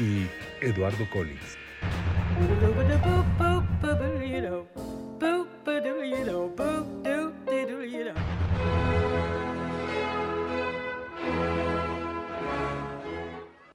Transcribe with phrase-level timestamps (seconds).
[0.00, 0.26] y
[0.64, 1.58] Eduardo Collins.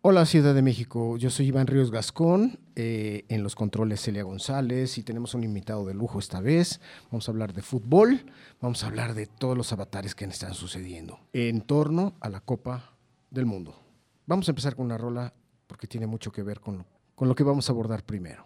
[0.02, 4.98] Hola Ciudad de México, yo soy Iván Ríos Gascón, eh, en los controles Celia González
[4.98, 6.80] y tenemos un invitado de lujo esta vez.
[7.12, 8.24] Vamos a hablar de fútbol,
[8.62, 12.96] vamos a hablar de todos los avatares que están sucediendo en torno a la Copa
[13.32, 13.80] del Mundo.
[14.28, 15.34] Vamos a empezar con una rola
[15.68, 18.46] porque tiene mucho que ver con lo, con lo que vamos a abordar primero.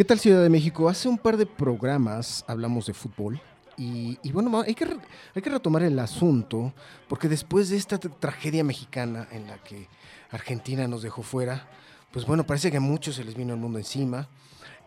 [0.00, 0.88] ¿Qué tal Ciudad de México?
[0.88, 3.38] Hace un par de programas hablamos de fútbol
[3.76, 4.86] y, bueno, hay que,
[5.34, 6.72] hay que retomar el asunto
[7.06, 9.88] porque después de esta tra- tragedia mexicana en la que
[10.30, 11.68] Argentina nos dejó fuera,
[12.12, 14.26] pues bueno, parece que a muchos se les vino el mundo encima.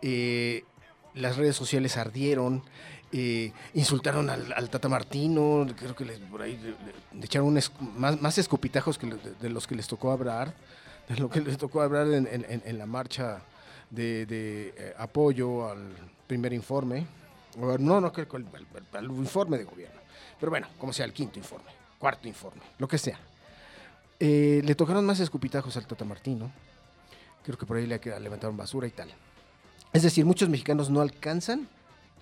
[0.02, 0.63] Eh,
[1.13, 2.63] las redes sociales ardieron,
[3.12, 6.59] eh, insultaron al, al Tata Martino, creo que les, por ahí
[7.13, 7.62] le, echaron un
[8.00, 10.56] más, más escopitajos que de, los que les tocó hablar,
[11.07, 13.44] de lo que les tocó hablar en la marcha
[13.93, 15.89] de, eh, apoyo al
[16.27, 17.05] primer informe.
[17.59, 19.99] O, no, no al, informe de gobierno.
[20.39, 23.19] Pero bueno, como sea, el quinto informe, cuarto informe, lo que sea.
[24.19, 26.51] Eh, le tocaron más escupitajos al Tata Martino.
[27.43, 29.09] Creo que por ahí le levantaron basura y tal.
[29.91, 31.67] Es decir, muchos mexicanos no alcanzan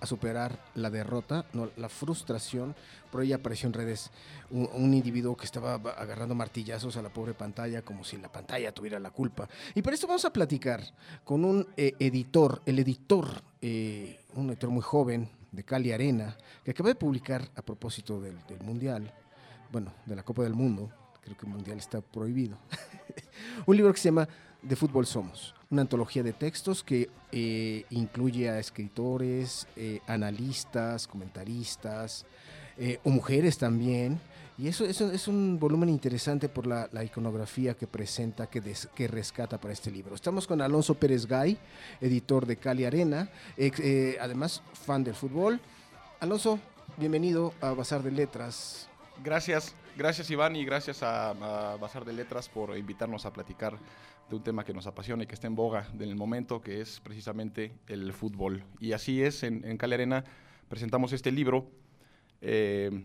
[0.02, 2.74] a superar la derrota, no, la frustración.
[3.12, 4.10] Por ahí apareció en redes
[4.50, 8.72] un, individuo que estaba ba- agarrando martillazos a la pobre pantalla como si la pantalla
[8.72, 9.48] tuviera la culpa.
[9.76, 10.82] Y para esto vamos a platicar
[11.22, 13.28] con un eh, editor, el editor,
[13.60, 18.36] eh, un editor muy joven de Cali Arena, que acaba de publicar a propósito del,
[18.48, 19.12] del Mundial,
[19.70, 20.90] bueno, de la Copa del Mundo,
[21.22, 22.56] creo que el Mundial está prohibido,
[23.66, 24.26] un libro que se llama
[24.62, 32.26] De Fútbol Somos, una antología de textos que eh, incluye a escritores, eh, analistas, comentaristas,
[32.76, 34.20] eh, o mujeres también.
[34.58, 39.90] Y eso, es un volumen interesante por la, iconografía que presenta, que, rescata para este
[39.90, 40.14] libro.
[40.14, 41.56] Estamos con Alonso Pérez Gay,
[42.02, 43.30] editor de Cali Arena,
[44.20, 45.58] además fan del fútbol.
[46.20, 46.60] Alonso,
[46.98, 48.91] bienvenido a Bazar de Letras.
[49.24, 53.78] Gracias, gracias Iván y gracias a, a Bazar de Letras por invitarnos a platicar
[54.28, 56.80] de un tema que nos apasiona y que está en boga en el momento, que
[56.80, 58.64] es precisamente el fútbol.
[58.80, 60.24] Y así es, en, en Cali Arena
[60.68, 61.70] presentamos este libro
[62.40, 63.04] eh,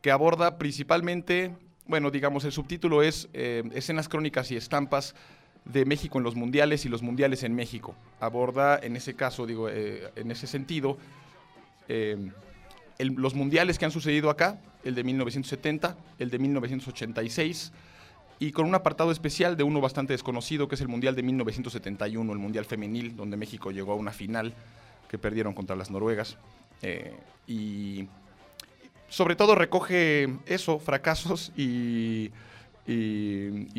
[0.00, 1.54] que aborda principalmente,
[1.86, 5.14] bueno, digamos, el subtítulo es eh, Escenas crónicas y estampas
[5.66, 7.94] de México en los mundiales y los mundiales en México.
[8.18, 10.96] Aborda, en ese caso, digo, eh, en ese sentido,
[11.86, 12.32] eh,
[13.04, 17.72] los mundiales que han sucedido acá, el de 1970, el de 1986,
[18.38, 22.32] y con un apartado especial de uno bastante desconocido, que es el Mundial de 1971,
[22.32, 24.54] el Mundial Femenil, donde México llegó a una final
[25.10, 26.38] que perdieron contra las noruegas.
[26.80, 27.14] Eh,
[27.46, 28.08] y
[29.10, 32.30] sobre todo recoge eso, fracasos y,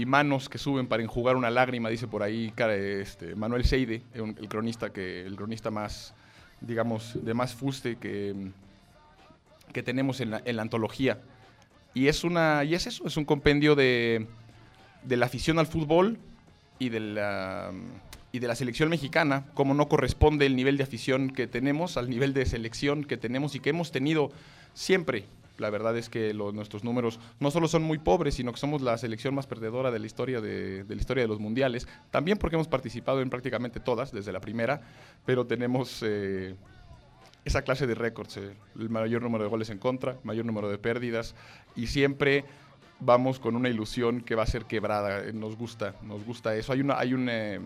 [0.05, 4.91] manos que suben para enjugar una lágrima, dice por ahí este, Manuel Seide, el cronista,
[4.91, 6.13] que, el cronista más,
[6.59, 8.51] digamos, de más fuste que,
[9.71, 11.19] que tenemos en la, en la antología.
[11.93, 14.27] Y es, una, y es eso, es un compendio de,
[15.03, 16.17] de la afición al fútbol
[16.79, 17.71] y de la,
[18.31, 22.09] y de la selección mexicana, como no corresponde el nivel de afición que tenemos al
[22.09, 24.31] nivel de selección que tenemos y que hemos tenido
[24.73, 25.25] siempre.
[25.57, 28.81] La verdad es que lo- nuestros números no solo son muy pobres, sino que somos
[28.81, 31.87] la selección más perdedora de la historia de, de la historia de los mundiales.
[32.09, 34.81] También porque hemos participado en prácticamente todas, desde la primera,
[35.25, 36.55] pero tenemos eh,
[37.45, 40.77] esa clase de récords, eh, el mayor número de goles en contra, mayor número de
[40.77, 41.35] pérdidas
[41.75, 42.45] y siempre
[42.99, 45.25] vamos con una ilusión que va a ser quebrada.
[45.25, 46.71] eh, Nos gusta, nos gusta eso.
[46.71, 47.59] Hay una, hay un, eh,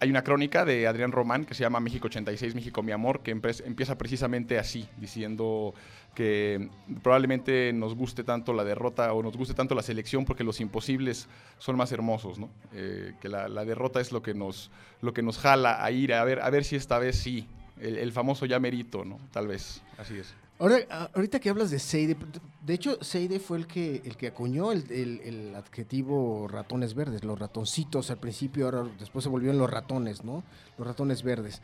[0.00, 3.30] hay una crónica de Adrián Román que se llama México 86, México mi amor, que
[3.30, 5.72] empieza precisamente así, diciendo
[6.14, 6.68] que
[7.02, 11.28] probablemente nos guste tanto la derrota o nos guste tanto la selección porque los imposibles
[11.58, 12.50] son más hermosos, ¿no?
[12.72, 14.70] Que la, la derrota es lo que nos,
[15.02, 17.46] lo que nos jala a ir a ver, a ver si esta vez sí.
[17.80, 19.18] El, el famoso ya merito, ¿no?
[19.32, 20.34] Tal vez, así es.
[20.58, 20.78] Ahora,
[21.14, 22.16] ahorita que hablas de Seide,
[22.64, 27.24] de hecho, Seide fue el que, el que acuñó el, el- el adjetivo ratones verdes,
[27.24, 30.42] los ratoncitos al principio, ahora después se volvieron los ratones, ¿no?
[30.78, 31.60] Los ratones verdes.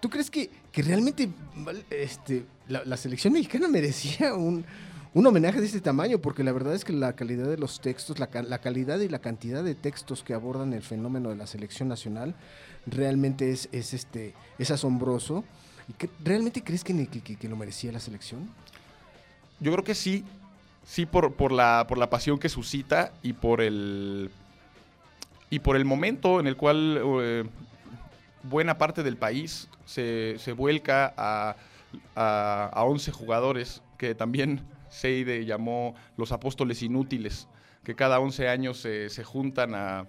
[0.00, 1.30] ¿Tú crees que, que realmente
[1.88, 4.66] este, la, la selección mexicana merecía un,
[5.14, 6.18] un homenaje de este tamaño?
[6.18, 9.20] Porque la verdad es que la calidad de los textos, la, la calidad y la
[9.20, 12.34] cantidad de textos que abordan el fenómeno de la selección nacional
[12.86, 15.44] realmente es, es, este, es asombroso.
[15.88, 18.48] ¿Y que- ¿Realmente crees que, que- lo merecía la selección?
[19.60, 20.24] Yo creo que sí,
[20.84, 24.30] sí por, por, la, por la pasión que suscita y por el,
[25.50, 27.44] y por el momento en el cual eh,
[28.42, 31.56] buena parte del país se, se vuelca a,
[32.16, 34.60] a, a 11 jugadores que también
[34.90, 37.48] Seide llamó los apóstoles inútiles,
[37.82, 38.78] que cada 11 años
[39.10, 40.06] se juntan a,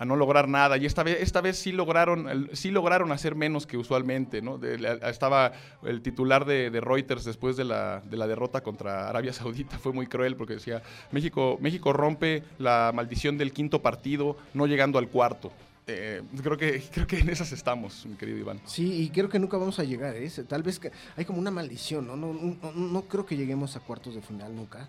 [0.00, 3.66] a no lograr nada y esta vez, esta vez sí, lograron, sí lograron hacer menos
[3.66, 4.40] que usualmente.
[4.40, 4.60] ¿no?
[4.62, 5.50] Estaba
[5.82, 10.06] el titular de, Reuters después de la, de la derrota contra Arabia Saudita, fue muy
[10.06, 15.50] cruel porque decía, México, México rompe la maldición del quinto partido no llegando al cuarto.
[15.88, 18.60] Eh, creo, que, creo que en esas estamos, mi querido Iván.
[18.66, 20.30] Sí, y creo que nunca vamos a llegar, ¿eh?
[20.46, 20.80] Tal vez
[21.16, 22.06] hay como una maldición.
[22.06, 24.88] No, no, no- no creo que lleguemos a cuartos de final nunca.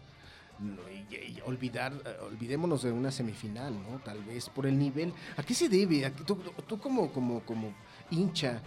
[0.62, 4.00] Y, olvidar, eh, olvidémonos de una semifinal, ¿no?
[4.00, 5.14] Tal vez por el nivel.
[5.38, 6.06] ¿A qué se debe?
[6.06, 6.36] ¿A qué- tú,
[6.68, 7.74] tú como, como, como
[8.12, 8.62] hincha,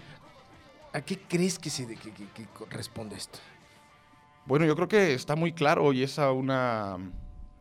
[0.93, 3.39] ¿a qué crees que se de- que, que- que corresponde esto?
[4.47, 6.94] Bueno, yo creo que está muy claro y es a una,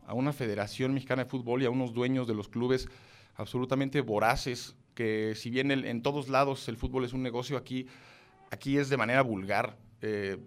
[0.06, 2.88] a una Federación Mexicana de Fútbol y a unos dueños de los clubes
[3.36, 7.86] absolutamente voraces, que si bien en todos lados el fútbol es un negocio, aquí,
[8.50, 9.76] aquí es de manera vulgar.
[10.00, 10.38] Eh,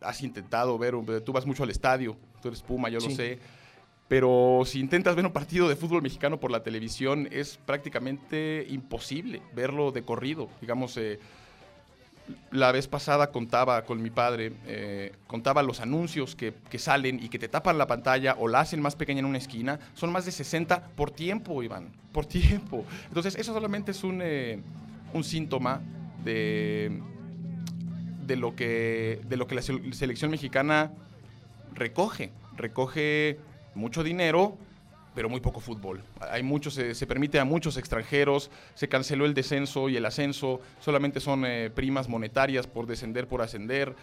[0.00, 3.38] has intentado ver, un- tú vas mucho al estadio, tú eres Puma, yo lo sé,
[4.06, 9.40] pero si intentas ver un partido de fútbol mexicano por la televisión es prácticamente imposible
[9.54, 10.50] verlo de corrido.
[10.60, 11.18] Digamos, eh,
[12.50, 17.28] la vez pasada contaba con mi padre, eh, contaba los anuncios que, que salen y
[17.30, 20.26] que te tapan la pantalla o la hacen más pequeña en una esquina, son más
[20.26, 22.84] de 60 por tiempo, Iván, por tiempo.
[23.08, 24.60] Entonces, eso solamente es un, eh,
[25.14, 25.80] un síntoma
[26.22, 27.00] de,
[28.26, 30.92] de, lo que, de lo que la se- selección mexicana
[31.74, 32.30] recoge.
[32.56, 33.38] Recoge
[33.74, 34.56] mucho dinero,
[35.14, 36.02] pero muy poco fútbol.
[36.20, 40.60] Hay muchos, se, se permite a muchos extranjeros, se canceló el descenso y el ascenso,
[40.80, 43.94] solamente son eh, primas monetarias por descender, por ascender.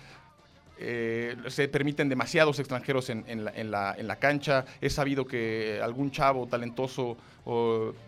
[0.84, 4.66] Eh, se permiten demasiados extranjeros en, la, cancha.
[4.82, 7.18] Es sabido que algún chavo talentoso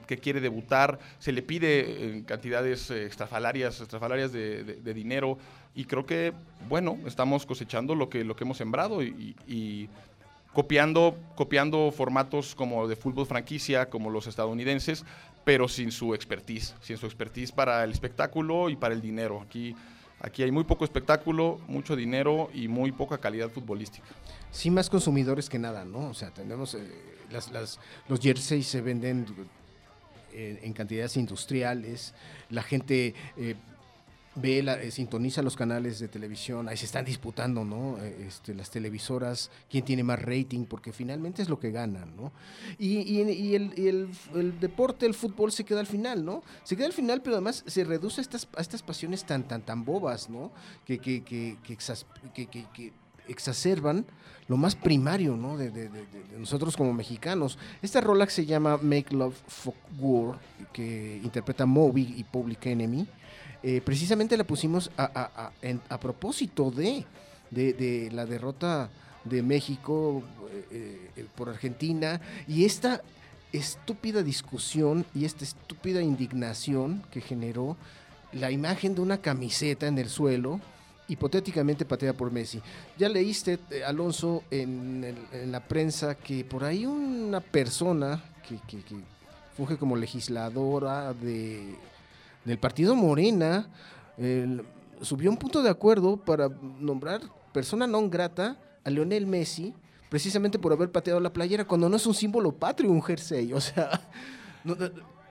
[0.08, 3.80] que quiere debutar se le pide en cantidades eh, extrafalarias,
[4.32, 5.38] de, dinero.
[5.76, 6.34] Y creo que,
[6.68, 9.90] bueno, estamos cosechando lo que, hemos sembrado y- y
[10.54, 15.04] copiando, copiando formatos como de fútbol franquicia, como los estadounidenses,
[15.44, 19.42] pero sin su expertise, sin su expertise para el espectáculo y para el dinero.
[19.42, 19.76] Aquí,
[20.24, 24.08] aquí hay muy poco espectáculo, mucho dinero y muy poca calidad futbolística.
[24.52, 26.10] Sí, más consumidores que nada, ¿no?
[26.10, 26.80] O sea, tenemos eh,
[27.32, 29.26] las, las- los jerseys se venden
[30.34, 32.14] en, en cantidades industriales,
[32.50, 33.56] la gente eh,
[34.36, 37.98] ve, la, eh, sintoniza los canales de televisión, ahí se están disputando, ¿no?
[38.00, 42.32] Eh, este, las televisoras, quién tiene más rating, porque finalmente es lo que ganan, ¿no?
[42.78, 43.22] Y,
[43.54, 44.10] el,
[44.60, 46.44] deporte, el fútbol se queda al final, ¿no?
[46.64, 49.86] Se queda al final, pero además se reduce a estas, estas pasiones tan, tan, tan
[49.86, 50.52] bobas, ¿no?
[50.86, 52.94] Que, que, que, que
[53.28, 54.06] exacerban
[54.48, 55.58] lo más primario, ¿no?
[55.58, 55.90] De,
[56.38, 57.58] nosotros como mexicanos.
[57.82, 60.40] Esta rola se llama Make Love Fuck War,
[60.72, 63.08] que interpreta Moby y Public Enemy,
[63.64, 65.52] eh, precisamente la pusimos a, a- a-
[65.90, 67.06] a propósito de,
[67.52, 68.90] de- la derrota
[69.24, 70.22] de México
[70.72, 73.02] eh, eh, por Argentina y esta
[73.54, 77.78] estúpida discusión y esta estúpida indignación que generó
[78.34, 80.60] la imagen de una camiseta en el suelo
[81.08, 82.62] hipotéticamente pateada por Messi.
[82.98, 85.16] Ya leíste, Alonso, en
[85.52, 88.96] la prensa que por ahí una persona que, que- que
[89.56, 91.76] funge como legisladora de,
[92.46, 93.70] del partido Morena
[95.02, 97.22] subió un punto de acuerdo para nombrar
[97.52, 99.74] persona non grata a Lionel Messi
[100.10, 103.52] precisamente por haber pateado la playera cuando no es un símbolo patrio, un jersey.
[103.54, 103.90] O sea,
[104.64, 104.78] no-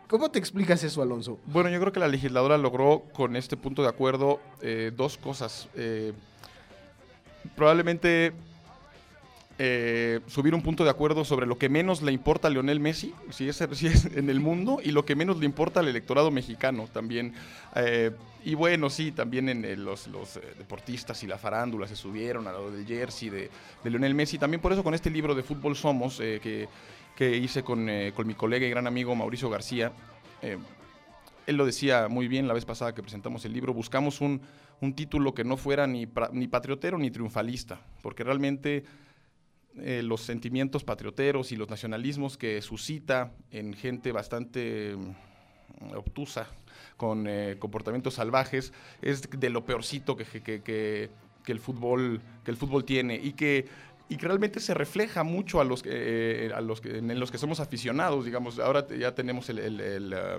[0.09, 1.39] ¿cómo te explicas eso, Alonso?
[1.47, 5.69] Bueno, yo creo que la legisladora logró con este punto de acuerdo eh, dos cosas.
[5.77, 6.13] Eh,
[7.55, 8.33] probablemente
[9.65, 13.15] eh, subir un punto de acuerdo sobre lo que menos le importa a Lionel Messi,
[13.31, 17.33] si es, en el mundo, y lo que menos le importa al electorado mexicano también.
[17.77, 18.11] Eh,
[18.45, 22.53] y bueno, sí, también en eh, los, eh, deportistas y la farándula se subieron a
[22.53, 23.51] lo del jersey de,
[23.85, 24.37] de Lionel Messi.
[24.37, 26.69] También por eso con este libro de Fútbol Somos, que,
[27.15, 29.93] que hice con, con mi colega y gran amigo Mauricio García,
[30.43, 34.41] él lo decía muy bien la vez pasada que presentamos el libro, buscamos un,
[34.81, 38.85] un título que no fuera ni, ni patriotero ni triunfalista, porque realmente
[39.79, 46.47] eh, los sentimientos patrioteros y los nacionalismos que suscita en gente bastante mm, obtusa,
[46.97, 51.11] con eh, comportamientos salvajes, es de lo peorcito que, que- que-
[51.47, 53.67] el, fútbol, que el fútbol tiene y que,
[54.09, 57.59] y realmente se refleja mucho a los, eh, a los que, en los que somos
[57.59, 60.39] aficionados, digamos, ahora ya tenemos el, ah,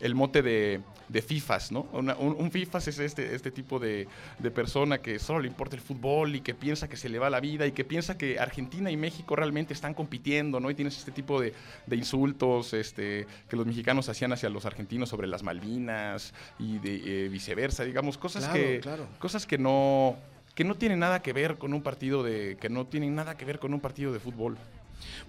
[0.00, 1.86] el mote de, de FIFAs, ¿no?
[1.92, 4.06] Una- un, un FIFAs es este, este tipo de,
[4.38, 7.30] de persona que solo le importa el fútbol y que piensa que se le va
[7.30, 10.70] la vida y que piensa que Argentina y México realmente están compitiendo, ¿no?
[10.70, 11.52] Y tienes este tipo de,
[11.86, 17.26] de insultos este, que los mexicanos hacían hacia los argentinos sobre las Malvinas y de,
[17.26, 19.06] eh, viceversa, digamos, cosas Claro, que claro.
[19.18, 20.16] cosas que no
[20.54, 23.44] que no tienen nada que ver con un partido de que no tienen nada que
[23.44, 24.56] ver con un partido de fútbol.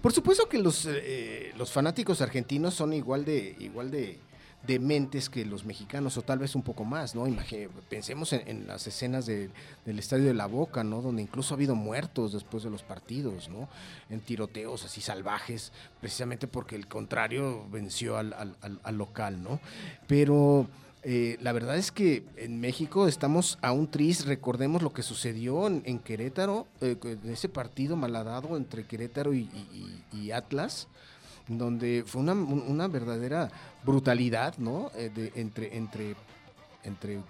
[0.00, 4.18] Por supuesto que los, eh, los fanáticos argentinos son igual de igual de
[4.66, 7.26] dementes que los mexicanos o tal vez un poco más, ¿no?
[7.26, 9.50] Imagi- pensemos en, las escenas de-
[9.84, 11.02] del Estadio de la Boca, ¿no?
[11.02, 13.68] Donde incluso ha habido muertos después de los partidos, ¿no?
[14.10, 19.60] En tiroteos así salvajes, precisamente porque el contrario venció al, al- al- al local, ¿no?
[20.06, 20.66] Pero
[21.08, 25.68] eh, la verdad es que en México estamos a un tris, recordemos lo que sucedió
[25.68, 30.88] en, Querétaro, eh, en ese partido malhadado entre Querétaro y Atlas,
[31.48, 33.50] donde fue una, un- una verdadera
[33.84, 34.90] brutalidad, ¿no?
[34.96, 36.14] Eh, de- entre, entre,
[36.84, 37.20] entre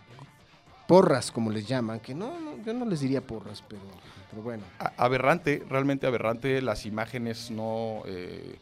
[0.86, 3.82] porras, como les llaman, que no, no, yo no les diría porras, pero,
[4.30, 4.62] pero bueno.
[4.96, 8.02] Aberrante, realmente aberrante, las imágenes no...
[8.06, 8.56] eh,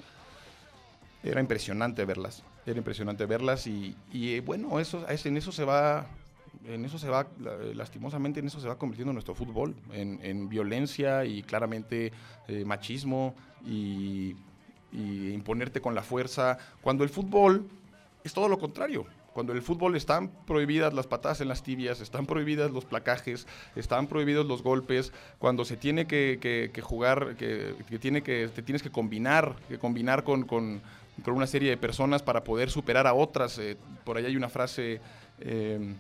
[1.23, 5.65] era impresionante verlas, era impresionante verlas y, y, eh, bueno, eso, es- en eso se
[5.65, 6.07] va,
[6.67, 10.49] en eso se va, la- lastimosamente en eso se va convirtiendo nuestro fútbol, en, en
[10.49, 12.13] violencia y claramente
[12.67, 13.35] machismo
[13.67, 14.35] y,
[14.95, 17.67] y imponerte con la fuerza, cuando el fútbol
[18.25, 19.05] es todo lo contrario.
[19.35, 24.07] Cuando el fútbol están prohibidas las patadas en las tibias, están prohibidas los placajes, están
[24.07, 29.57] prohibidos los golpes, cuando se tiene que, jugar, que, tiene que, te tienes que combinar,
[29.69, 30.81] que combinar con, con-
[31.25, 33.59] con una serie de personas para poder superar a otras.
[33.59, 35.01] eh, por ahí hay una frase
[35.41, 35.95] eh,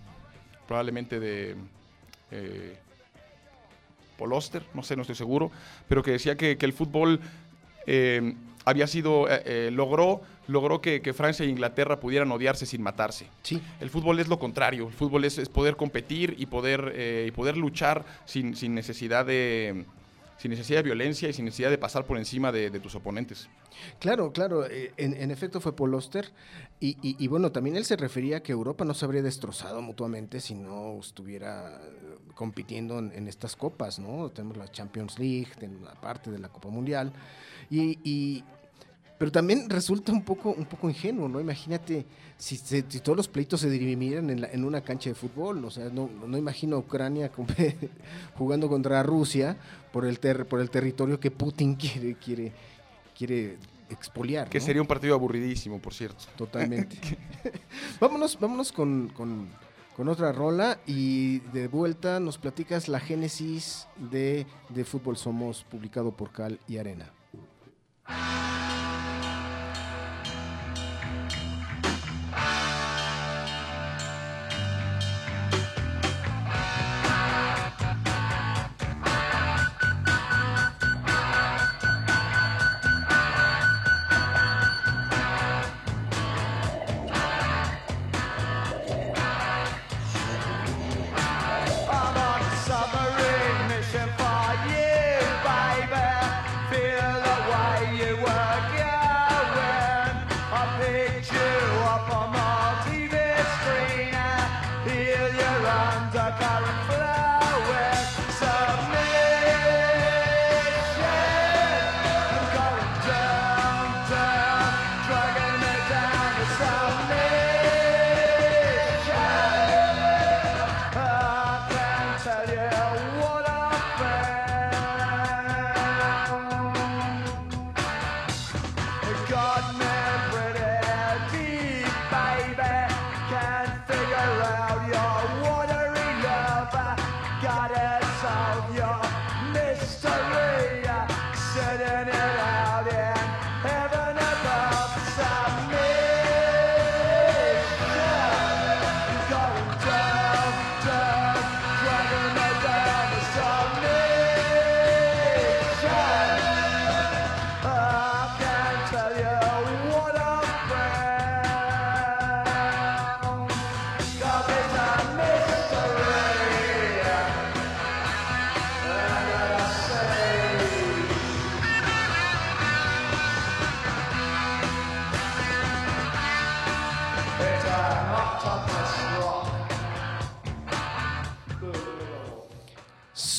[0.68, 1.56] probablemente de
[2.30, 2.78] eh,
[4.74, 5.50] no sé, no estoy seguro,
[5.88, 7.20] pero que decía que, que el fútbol
[7.86, 12.82] eh, había sido, eh, eh, logró, logró que, que Francia e Inglaterra pudieran odiarse sin
[12.82, 13.28] matarse.
[13.42, 17.26] Sí, El fútbol es lo contrario, el fútbol es, es poder competir y poder, eh,
[17.28, 19.84] y poder luchar sin, sin necesidad de
[20.38, 23.48] sin necesidad de violencia y sin necesidad de pasar por encima de, tus oponentes.
[23.98, 26.32] Claro, claro, eh, en, efecto fue Paul Oster
[26.80, 29.80] y, y- y bueno, también él se refería a que Europa no se habría destrozado
[29.82, 34.30] mutuamente si no estuviera eh, compitiendo en, estas copas, ¿no?
[34.30, 37.12] Tenemos la Champions League, tenemos la parte de la Copa Mundial
[37.70, 38.44] y-
[39.18, 41.40] pero también resulta un poco, un poco ingenuo, ¿no?
[41.40, 42.04] Imagínate
[42.36, 45.64] si, se- si todos los pleitos se dirimieran en, la- en una cancha de fútbol,
[45.64, 47.30] o sea, no, no imagino a Ucrania
[48.36, 49.56] jugando contra Rusia
[49.92, 52.52] por el, ter- por el territorio que Putin quiere, quiere,
[53.16, 53.56] quiere
[53.88, 54.48] expoliar.
[54.48, 54.64] Que ¿no?
[54.64, 56.24] sería un partido aburridísimo, por cierto.
[56.36, 56.96] Totalmente.
[58.00, 59.48] vámonos vámonos con, con-
[59.96, 66.10] con otra rola y de vuelta nos platicas la génesis de, de Fútbol Somos, publicado
[66.10, 67.12] por Cal y Arena.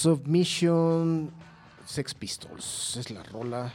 [0.05, 1.31] Submission
[1.83, 3.73] Sex Pistols es la rola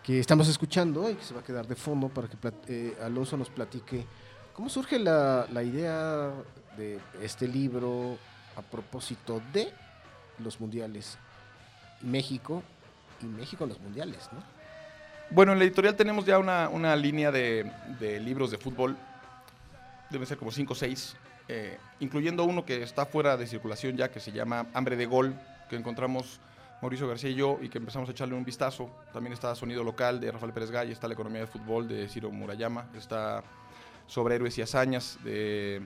[0.00, 2.36] que estamos escuchando y que se va a quedar de fondo para que
[2.68, 4.06] eh, Alonso nos platique
[4.52, 6.30] cómo surge la, la idea
[6.76, 8.18] de este libro
[8.54, 9.72] a propósito de
[10.38, 11.18] los mundiales.
[12.02, 12.62] México
[13.20, 14.44] y México en los mundiales, ¿no?
[15.30, 17.68] Bueno, en la editorial tenemos ya una, una línea de,
[17.98, 18.96] de libros de fútbol,
[20.08, 21.16] deben ser como 5 o 6,
[22.00, 25.34] incluyendo uno que está fuera de circulación ya, que se llama Hambre de Gol,
[25.68, 26.40] que encontramos
[26.80, 28.90] Mauricio García y yo y que empezamos a echarle un vistazo.
[29.12, 32.30] También está Sonido Local de Rafael Pérez Gay, está La Economía del Fútbol de Ciro
[32.30, 33.44] Murayama, está
[34.06, 35.82] Sobre Héroes y Hazañas de,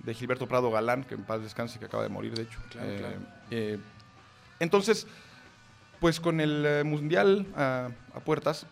[0.00, 2.58] de Gilberto Prado Galán, que en paz descanse, que acaba de morir, de hecho.
[2.70, 3.16] Claro, claro.
[3.50, 3.78] eh,
[4.58, 5.06] entonces,
[6.00, 8.66] pues con el eh, Mundial a, a puertas,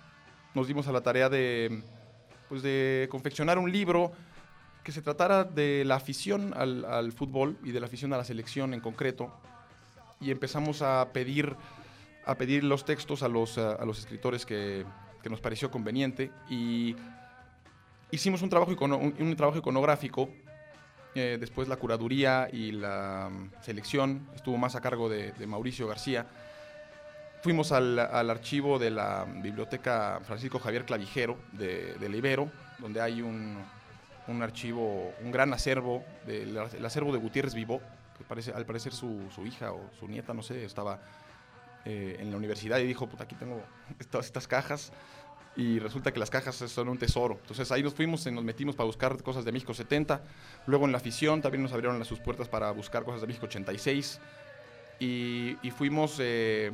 [0.55, 1.83] nos dimos a la tarea de,
[2.49, 4.13] pues de confeccionar un libro
[4.87, 8.25] que se tratara de la afición al, al fútbol y de la afición a la
[8.25, 9.33] selección en concreto.
[10.21, 11.57] Y empezamos a pedir,
[12.25, 14.87] a pedir los textos a los, a, a los escritores que,
[15.25, 16.31] que nos pareció conveniente.
[16.49, 16.95] Y
[18.13, 20.29] hicimos un trabajo, icono- un, un trabajo iconográfico.
[21.17, 25.89] eh, después la curaduría y la mm, selección estuvo más a cargo de, de Mauricio
[25.89, 26.27] García
[27.43, 33.01] fuimos al, al archivo de la biblioteca Francisco Javier Clavijero de, de la Ibero, donde
[33.01, 33.63] hay un,
[34.29, 37.81] un archivo, un gran acervo, el acervo de Gutiérrez Vivó,
[38.17, 41.01] que parece, al parecer su, su hija o su nieta, no sé, estaba
[41.85, 43.63] eh, en la universidad y dijo, puta, aquí tengo
[44.01, 44.93] estas, estas cajas.
[45.55, 47.39] Y resulta que las cajas son un tesoro.
[47.41, 50.21] Entonces ahí nos fuimos y nos metimos para buscar cosas de México 70.
[50.67, 54.21] Luego en la afición también nos abrieron sus puertas para buscar cosas de México 86.
[55.01, 56.73] Y, y fuimos eh,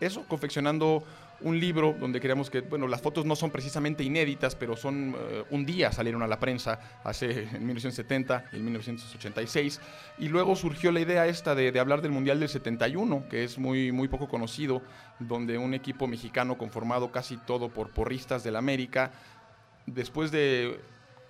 [0.00, 1.04] eso, confeccionando
[1.40, 5.44] un libro donde queríamos que, bueno, las fotos no son precisamente inéditas, pero son eh,
[5.50, 9.80] un día salieron a la prensa, hace en 1970 y en 1986,
[10.18, 13.58] y luego surgió la idea esta de, de hablar del Mundial del 71, que es
[13.58, 14.82] muy, muy poco conocido,
[15.18, 19.12] donde un equipo mexicano conformado casi todo por porristas del América,
[19.86, 20.80] después de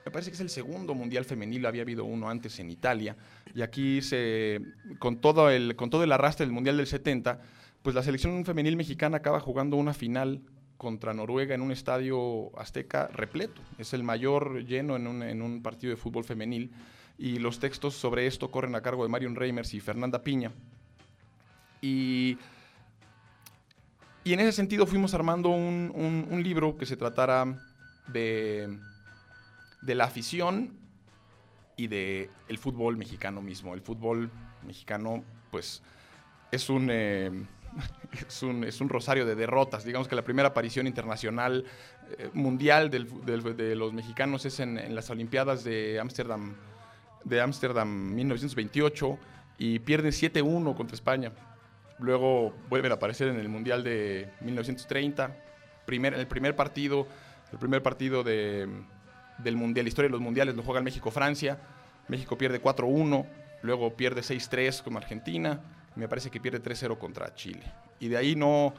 [0.07, 3.17] me parece que es el segundo mundial femenil, había habido uno antes en Italia,
[3.53, 4.61] y aquí se,
[5.01, 7.41] con todo el, con todo el arrastre del mundial del 70,
[7.87, 10.43] pues la selección femenil mexicana acaba jugando una final
[10.77, 13.63] contra Noruega en un estadio azteca repleto.
[13.79, 15.07] Es el mayor lleno en
[15.41, 16.73] un, partido de fútbol femenil,
[17.17, 20.51] y los textos sobre esto corren a cargo de Marion Reimers y Fernanda Piña.
[21.81, 22.39] Y
[24.25, 27.57] en ese sentido fuimos armando un, libro que se tratara
[28.09, 28.81] de,
[29.83, 30.77] la afición
[31.77, 33.75] y de el fútbol mexicano mismo.
[33.75, 34.29] El fútbol
[34.67, 35.23] mexicano,
[35.53, 35.85] pues,
[36.51, 37.31] es un, eh,
[38.29, 39.85] es un, es un rosario de derrotas.
[39.85, 41.65] Digamos que la primera aparición internacional
[42.19, 46.55] eh, mundial de los mexicanos es en, las Olimpiadas de Ámsterdam
[47.27, 49.19] de Ámsterdam 1928
[49.59, 51.33] y pierden 7-1 contra España.
[51.99, 55.37] Luego vuelven a aparecer en el Mundial de 1930.
[55.87, 57.07] Primer, el primer partido,
[57.53, 58.69] el primer partido de,
[59.39, 61.59] del Mundial, la historia de los Mundiales lo juega el México-Francia.
[62.09, 63.27] México pierde 4-1,
[63.63, 65.61] luego pierde 6-3 con Argentina.
[65.97, 67.63] Me parece que pierde 3-0 contra Chile.
[68.01, 68.75] Y de ahí no...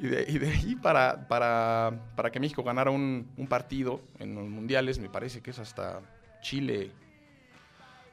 [0.00, 5.00] Y de, ahí para, para, para que México ganara un, un partido en los mundiales,
[5.00, 6.00] me parece que es hasta
[6.40, 6.92] Chile,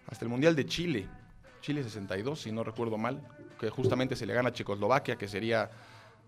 [0.07, 1.07] hasta el Mundial de Chile,
[1.61, 3.21] Chile 62, si no recuerdo mal,
[3.59, 5.69] que justamente se le gana a Checoslovaquia, que sería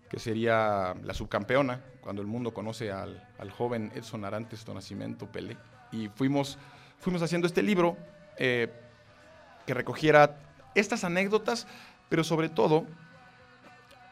[0.08, 5.30] que sería la subcampeona, cuando el mundo conoce al, al joven Edson Arantes do Nascimento
[5.30, 5.56] Pelé.
[5.92, 6.58] Y fuimos,
[6.98, 7.96] fuimos haciendo este libro
[8.38, 8.72] eh,
[9.66, 10.38] que recogiera
[10.74, 11.66] estas anécdotas,
[12.08, 12.86] pero sobre todo,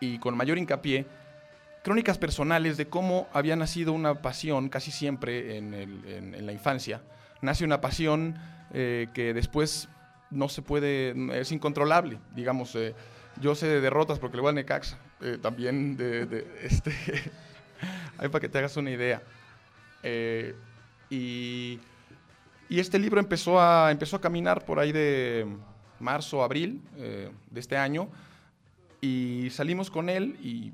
[0.01, 1.07] y con mayor hincapié,
[1.83, 7.03] crónicas personales de cómo había nacido una pasión casi siempre en, la infancia.
[7.43, 8.37] Nace una pasión
[8.73, 9.89] eh, que después
[10.31, 12.19] no se puede, es incontrolable.
[12.35, 12.95] Digamos, eh,
[13.41, 14.99] yo sé de derrotas porque le voy al Necaxa.
[15.21, 16.93] eh, también de, de, este,
[18.19, 19.23] ahí para que te hagas una idea.
[20.03, 20.55] Eh,
[21.11, 21.79] y,
[22.69, 25.47] y este libro empezó a, empezó a caminar por ahí de
[26.01, 28.09] marzo, abril eh, de este año.
[29.01, 30.73] Y salimos con él y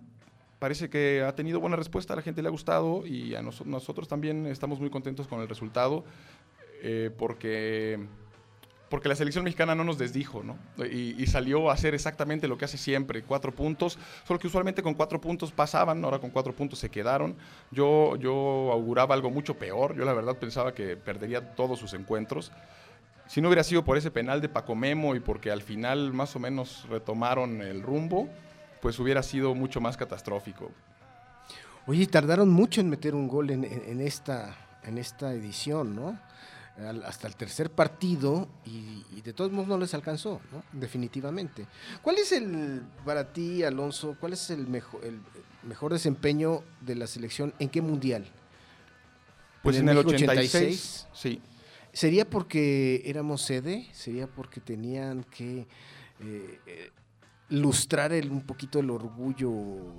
[0.59, 4.47] parece que ha tenido buena respuesta, a la gente le ha gustado y nosotros también
[4.47, 6.05] estamos muy contentos con el resultado
[6.85, 7.99] eh, porque,
[8.89, 10.57] porque la selección mexicana no nos desdijo, ¿no?
[10.85, 14.85] Y, y salió a hacer exactamente lo que hace siempre, cuatro puntos, solo que usualmente
[14.85, 17.35] con cuatro puntos pasaban, ahora con cuatro puntos se quedaron.
[17.73, 22.53] Yo, yo auguraba algo mucho peor, yo la verdad pensaba que perdería todos sus encuentros.
[23.33, 26.37] Si no hubiera sido por ese penal de Paco Memo y porque al final más
[26.37, 28.29] o menos retomaron el rumbo,
[28.83, 30.71] pues hubiera sido mucho más catastrófico.
[31.87, 36.19] Oye, tardaron mucho en meter un gol en, en- en esta, en esta edición, ¿no?
[36.77, 40.63] Al- hasta el tercer partido y, y de todos modos no les alcanzó, ¿no?
[40.79, 41.65] Definitivamente.
[42.03, 45.19] ¿Cuál es el, para ti, Alonso, cuál es el mejor, el
[45.63, 47.55] mejor desempeño de la selección?
[47.59, 48.27] ¿En qué mundial?
[49.63, 51.07] Pues ¿En en el el México 86, 86?
[51.15, 51.41] sí.
[51.93, 53.87] ¿Sería porque éramos sede?
[53.93, 55.67] ¿Sería porque tenían que
[56.21, 56.91] eh,
[57.51, 59.53] lustrar un poquito el orgullo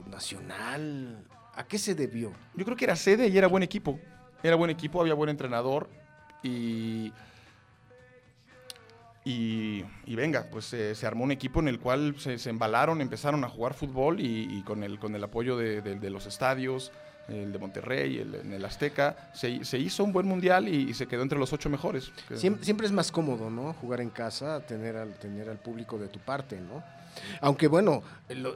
[0.07, 1.23] nacional?
[1.53, 2.33] ¿A qué se debió?
[2.55, 3.99] Yo creo que era sede y era buen equipo.
[4.41, 5.89] Era buen equipo, había buen entrenador
[6.41, 7.13] y.
[9.25, 13.45] Y, y venga, pues eh, se armó un equipo en el cual se, embalaron, empezaron
[13.45, 16.91] a jugar fútbol y, con, el, con el apoyo de los estadios,
[17.27, 21.07] el de Monterrey, el, en el Azteca, se, se hizo un buen mundial y, se
[21.07, 22.11] quedó entre los ocho mejores.
[22.35, 23.73] Siempre, es más cómodo, ¿no?
[23.73, 26.83] Jugar en casa, tener al, tener al público de tu parte, ¿no?
[27.41, 28.55] Aunque bueno, lo-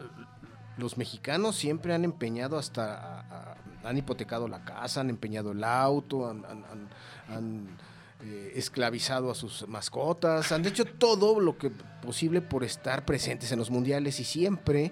[0.77, 7.67] los mexicanos siempre han empeñado hasta, han hipotecado la casa, han empeñado el auto, han,
[8.23, 13.59] eh, esclavizado a sus mascotas, han hecho todo lo que posible por estar presentes en
[13.59, 14.91] los mundiales y siempre,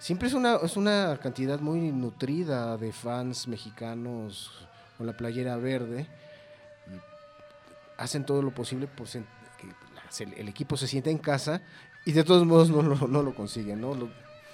[0.00, 4.66] siempre es una, es una cantidad muy nutrida de fans mexicanos
[4.98, 6.06] con la playera verde
[7.96, 9.06] hacen todo lo posible por
[9.58, 9.68] que
[10.36, 11.60] el equipo se sienta en casa
[12.04, 13.94] y de todos modos no lo, no lo consiguen, ¿no?
[13.94, 14.08] Lo-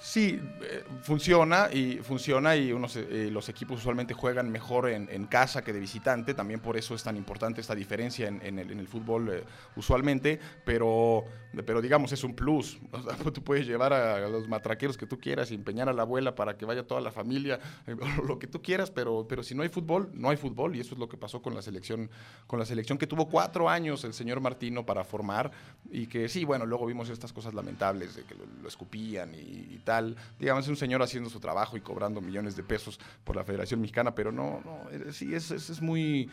[0.07, 5.25] Sí, eh, funciona y funciona y unos, eh, los equipos usualmente juegan mejor en, en
[5.25, 8.79] casa que de visitante, también por eso es tan importante esta diferencia en, el, en
[8.79, 9.43] el fútbol eh,
[9.75, 11.25] usualmente, pero,
[11.65, 12.79] pero digamos es un plus,
[13.33, 16.57] tú puedes llevar a los matraqueros que tú quieras y empeñar a la abuela para
[16.57, 19.69] que vaya toda la familia, eh, lo que tú quieras, pero, pero si no hay
[19.69, 20.77] fútbol, no hay fútbol.
[20.77, 22.09] Y eso es lo que pasó con la selección,
[22.47, 25.51] con la selección que tuvo cuatro años el señor Martino para formar
[25.91, 29.73] y que sí, bueno, luego vimos estas cosas lamentables de que lo, lo escupían y,
[29.73, 29.96] y tal.
[30.39, 34.13] Digamos, un señor haciendo su trabajo y cobrando millones de pesos por la Federación Mexicana,
[34.13, 36.29] pero no, no, eh, sí, es, es, muy...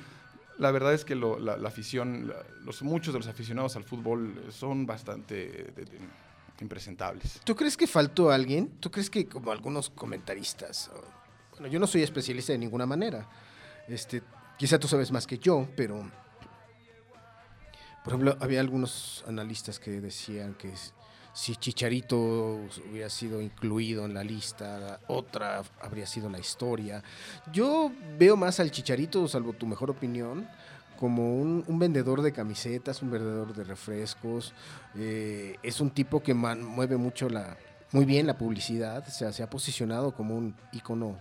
[0.58, 2.32] La verdad es que la, afición,
[2.64, 5.72] los, muchos de los aficionados al fútbol eh, son bastante
[6.60, 7.40] impresentables.
[7.44, 8.68] ¿Tú crees que faltó alguien?
[8.80, 10.90] ¿Tú crees que como algunos comentaristas?
[11.52, 13.28] Bueno, yo no soy especialista de ninguna manera.
[13.88, 14.22] Este,
[14.56, 16.08] quizá tú sabes más que yo, pero
[18.04, 20.68] por ejemplo, había algunos analistas que decían que
[21.34, 27.02] si Chicharito hubiera sido incluido en la lista, otra habría sido la historia.
[27.52, 30.48] Yo veo más al Chicharito, salvo tu mejor opinión,
[30.98, 34.52] como un, vendedor de camisetas, un vendedor de refrescos.
[34.96, 37.56] eh, es un tipo que man- mueve mucho la,
[37.90, 41.18] muy bien la publicidad, o sea, se ha posicionado como un icono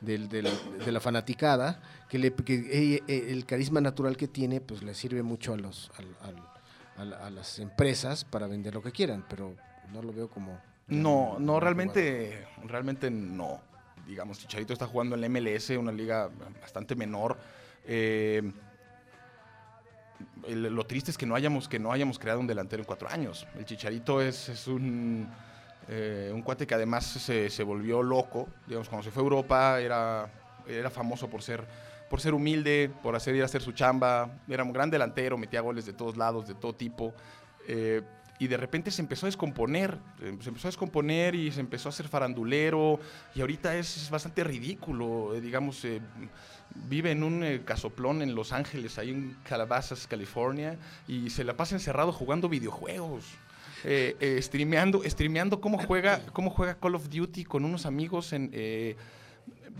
[0.00, 5.22] de la fanaticada, que, le, eh, eh, el carisma natural que tiene, pues le sirve
[5.22, 5.90] mucho a los
[6.98, 9.54] a, la- a las empresas para vender lo que quieran, pero
[9.92, 10.58] no lo veo como...
[10.88, 13.60] No, no, realmente, realmente no.
[14.06, 16.30] Digamos, Chicharito está jugando en la MLS, una liga
[16.60, 17.36] bastante menor.
[17.84, 18.52] Eh,
[20.48, 23.46] lo triste es que no hayamos, que no hayamos creado un delantero en cuatro años.
[23.56, 25.28] El Chicharito es, es un,
[25.88, 28.48] eh, un cuate que además se, se volvió loco.
[28.66, 30.28] Digamos, cuando se fue a Europa era,
[30.68, 31.64] era famoso por ser,
[32.08, 34.30] por ser humilde, por hacer ir a hacer su chamba.
[34.48, 37.14] Era un gran delantero, metía goles de todos lados, de todo tipo.
[37.66, 38.02] Eh,
[38.38, 41.88] y de repente se empezó a descomponer, eh, se empezó a descomponer y se empezó
[41.88, 43.00] a hacer farandulero
[43.34, 45.86] y ahorita es, bastante ridículo, eh, digamos,
[46.74, 50.76] vive en un casoplón en Los Ángeles, ahí en Calabasas, California,
[51.08, 53.24] y se la pasa encerrado jugando videojuegos.
[54.40, 58.50] streameando, streameando cómo juega, cómo juega Call of Duty con unos amigos en...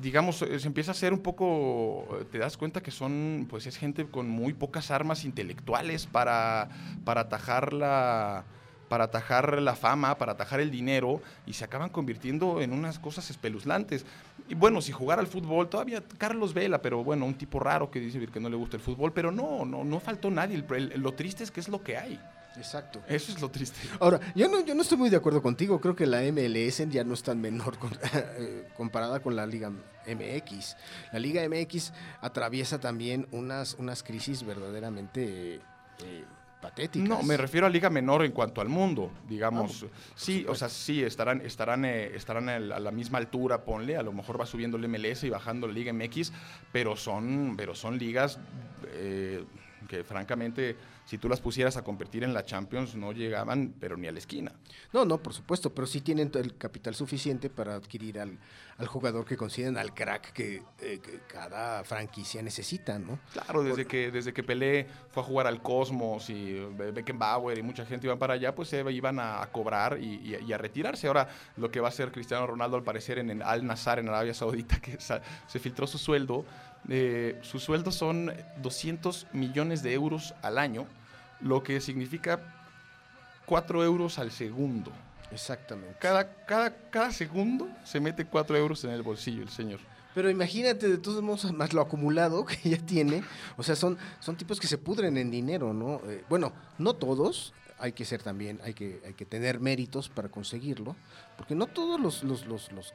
[0.01, 3.67] digamos, eh, se empieza a hacer un poco, eh, te das cuenta que son, pues
[3.67, 6.69] es gente con muy pocas armas intelectuales para,
[7.05, 8.45] para atajar la
[8.89, 13.29] para atajar la fama, para atajar el dinero, y se acaban convirtiendo en unas cosas
[13.31, 14.07] espeluznantes.
[14.49, 17.99] Y bueno, si jugar al fútbol, todavía Carlos Vela, pero bueno, un tipo raro que
[17.99, 20.65] dice que no le gusta el fútbol, pero no, no, no faltó nadie.
[20.71, 22.21] El- el- lo triste es que es lo que hay.
[22.57, 23.03] Exacto.
[23.09, 23.79] Eso es lo triste.
[24.01, 25.81] Ahora, yo no, yo no estoy muy de acuerdo contigo.
[25.81, 27.93] Creo que la MLS ya no es tan menor con-
[28.39, 29.71] eh, comparada con la Liga
[30.07, 30.77] MX.
[31.13, 35.61] La Liga MX atraviesa también unas, unas crisis verdaderamente
[36.05, 36.25] eh,
[36.61, 37.09] patéticas.
[37.09, 39.85] No, me refiero a liga menor en cuanto al mundo, digamos.
[39.85, 44.03] Ah, sí, o sea, sí, estarán, estarán, eh, estarán a la misma altura, ponle, a
[44.03, 46.33] lo mejor va subiendo el MLS y bajando la Liga MX,
[46.73, 48.39] pero son, pero son ligas
[48.89, 49.45] eh,
[49.87, 54.07] que francamente, si tú las pusieras a competir en la Champions, no llegaban, pero ni
[54.07, 54.53] a la esquina.
[54.93, 58.39] No, no, por supuesto, pero sí tienen el capital suficiente para adquirir al,
[58.79, 63.19] al jugador que consideren, al crack que, eh, que cada franquicia necesita, ¿no?
[63.33, 67.63] Claro, desde que, desde que Pelé fue a jugar al Cosmos y Be- Beckenbauer y
[67.63, 70.59] mucha gente iban para allá, pues se iban a, a cobrar y, y- y a
[70.59, 71.07] retirarse.
[71.07, 74.09] Ahora, lo que va a hacer Cristiano Ronaldo, al parecer, en el Al Nazar, en
[74.09, 76.45] Arabia Saudita, que se filtró su sueldo,
[76.89, 80.87] eh, su sueldo son 200 millones de euros al año,
[81.41, 82.41] lo que significa
[83.47, 84.93] 4 euros al segundo.
[85.33, 85.97] Exactamente.
[85.99, 89.81] Cada, cada, cada segundo se mete 4 euros en el bolsillo el señor.
[90.15, 93.23] Pero imagínate, de todos modos, más lo acumulado que ya tiene.
[93.57, 96.01] O sea, son, son tipos que se pudren en dinero, ¿no?
[96.09, 97.53] Eh, bueno, no todos.
[97.79, 100.97] Hay que ser también, hay que, hay que tener méritos para conseguirlo.
[101.37, 102.93] Porque no todos los, los, los, los-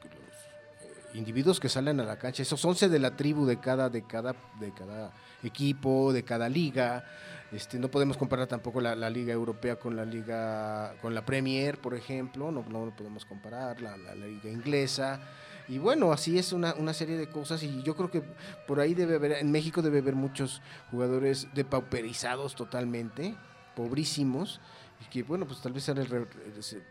[1.14, 4.34] individuos que salen a la cancha, esos 11 de la tribu de cada, de cada,
[4.58, 7.04] de cada equipo, de cada liga.
[7.52, 11.78] Este, no podemos comparar tampoco la, la liga europea con la liga, con la Premier,
[11.78, 12.50] por ejemplo.
[12.50, 15.20] No, no lo podemos comparar, la, la- liga inglesa.
[15.68, 18.22] Y bueno, así es una, una serie de cosas y yo creo que
[18.66, 23.36] por ahí debe haber, en México debe haber muchos jugadores depauperizados totalmente,
[23.76, 24.60] pobrísimos,
[25.00, 26.82] y que bueno, pues tal vez se-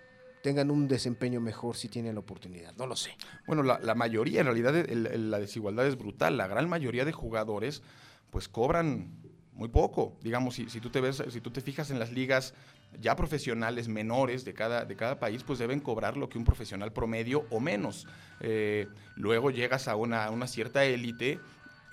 [0.42, 3.12] tengan un desempeño mejor si tienen la oportunidad, no lo sé.
[3.48, 6.38] Bueno, la, la mayoría, en realidad la desigualdad es brutal.
[6.38, 7.84] La gran mayoría de jugadores,
[8.30, 9.22] pues cobran
[9.54, 10.18] muy poco.
[10.22, 12.54] Digamos, si, si tú te ves, si tú te fijas en las ligas
[13.00, 16.92] ya profesionales menores de cada, de cada país, pues deben cobrar lo que un profesional
[16.92, 18.08] promedio o menos.
[18.40, 21.40] Eh, luego llegas a una, a una cierta élite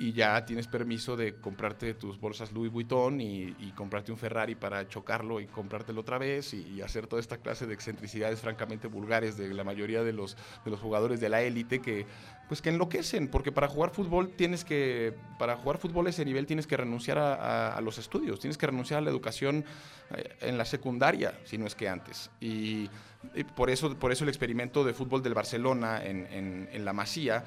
[0.00, 4.88] y ya tienes permiso de comprarte tus bolsas Louis Vuitton y, comprarte un Ferrari para
[4.88, 9.52] chocarlo y comprártelo otra vez y, hacer toda esta clase de excentricidades francamente vulgares de
[9.52, 12.06] la mayoría de los, de los jugadores de la élite que
[12.46, 16.46] pues que enloquecen, porque para jugar fútbol tienes que, para jugar fútbol a ese nivel
[16.46, 19.66] tienes que renunciar a, los estudios, tienes que renunciar a la educación
[20.16, 22.30] eh, en la secundaria, si no es que antes.
[22.40, 22.88] Y,
[23.54, 27.44] por, eso, por eso el experimento de fútbol del Barcelona en- en la Masía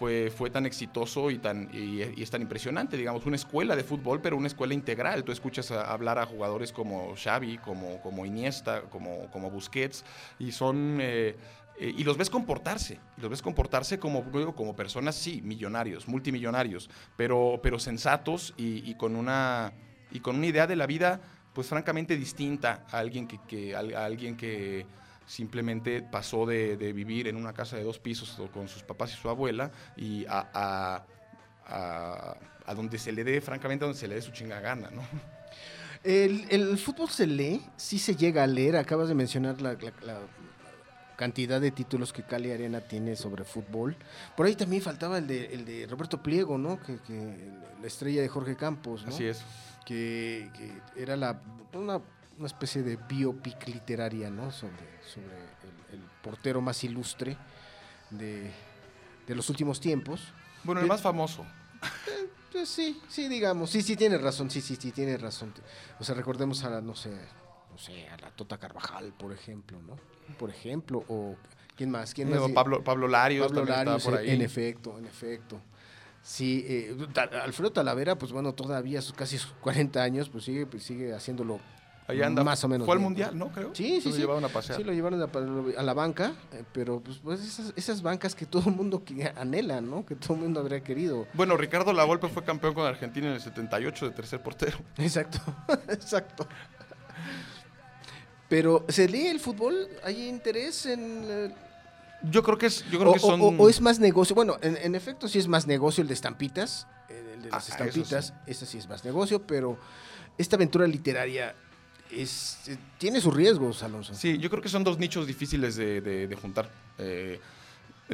[0.00, 4.22] fue, fue tan exitoso y, tan, y, es tan impresionante, digamos, una escuela de fútbol,
[4.22, 5.24] pero una escuela integral.
[5.24, 10.02] Tú escuchas hablar a jugadores como Xavi, como, como Iniesta, como, como Busquets,
[10.38, 10.98] y son...
[11.02, 11.36] eh,
[11.78, 17.60] eh, y los ves comportarse, los ves comportarse como, como personas, sí, millonarios, multimillonarios, pero,
[17.62, 19.74] pero sensatos y, con una,
[20.10, 21.20] y con una idea de la vida,
[21.52, 24.86] pues francamente distinta a alguien que, a alguien que
[25.30, 29.16] simplemente pasó de, de vivir en una casa de dos pisos con sus papás y
[29.16, 31.06] su abuela y a, a-
[31.66, 34.90] a- a donde se le dé, francamente, a donde se le dé su chinga gana,
[34.90, 35.02] ¿no?
[36.02, 39.92] El, el fútbol se lee, sí se llega a leer, acabas de mencionar la, la-
[40.02, 40.18] la
[41.16, 43.94] cantidad de títulos que Cali Arena tiene sobre fútbol.
[44.36, 46.80] Por ahí también faltaba el de, el de Roberto Pliego, ¿no?
[46.80, 47.36] Que, que
[47.80, 49.10] la estrella de Jorge Campos, ¿no?
[49.14, 49.42] Así es.
[49.84, 51.38] que, que era la,
[51.74, 52.00] una,
[52.40, 54.50] una especie de biopic literaria, ¿no?
[54.50, 54.74] Sobre,
[55.12, 57.36] sobre el, el portero más ilustre
[58.08, 58.50] de,
[59.26, 60.32] de los últimos tiempos.
[60.64, 61.44] Bueno, el más famoso.
[62.50, 65.52] Pues sí, sí, digamos, sí, sí, tiene razón, sí, sí, sí, tiene razón.
[65.98, 67.10] O sea, recordemos a la, no sé,
[67.70, 69.96] no sé, a la Tota Carvajal, por ejemplo, ¿no?
[70.38, 71.36] Por ejemplo, o
[71.76, 72.14] ¿quién más?
[72.14, 72.40] ¿Quién más?
[72.40, 74.30] Eh, Pablo, Pablo Larios Pablo Larios, por eh, ahí.
[74.30, 75.60] en efecto, en efecto.
[76.22, 76.96] Sí, eh,
[77.42, 81.60] Alfredo Talavera, pues bueno, todavía sus casi sus 40 años, pues sigue, pues sigue haciéndolo
[82.10, 82.44] Ahí anda.
[82.44, 82.86] más o menos.
[82.86, 83.50] Fue al mundial, ¿no?
[83.52, 83.74] Creo.
[83.74, 84.20] Sí, sí, Lo sí.
[84.20, 84.78] llevaron a pasear.
[84.78, 88.46] Sí, lo llevaron a, a la banca, eh, pero pues, pues esas, esas bancas que
[88.46, 89.02] todo el mundo
[89.36, 90.04] anhela, ¿no?
[90.04, 91.26] Que todo el mundo habría querido.
[91.34, 94.78] Bueno, Ricardo Lavolpe fue campeón con Argentina en el 78 de tercer portero.
[94.98, 95.38] Exacto,
[95.88, 96.46] exacto.
[98.48, 99.86] Pero, ¿se lee el fútbol?
[100.04, 101.22] ¿Hay interés en...?
[101.28, 101.54] eh,
[102.24, 103.40] Yo creo que es, yo creo o, que son.
[103.40, 104.34] o- o es más negocio.
[104.34, 106.88] Bueno, en, en efecto sí es más negocio el de estampitas.
[107.08, 109.78] eh, El de las Ah, eso estampitas, ese sí es más negocio, pero
[110.36, 111.54] esta aventura literaria
[112.12, 114.14] es, eh, tiene sus riesgos, Alonso.
[114.14, 116.70] Sí, yo creo que son dos nichos difíciles de, de- de juntar.
[116.98, 117.40] Eh,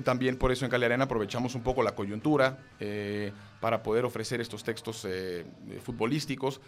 [0.05, 4.41] también por eso en Cali Arena aprovechamos un poco la coyuntura eh, para poder ofrecer
[4.43, 6.61] estos textos eh, eh, futbolísticos,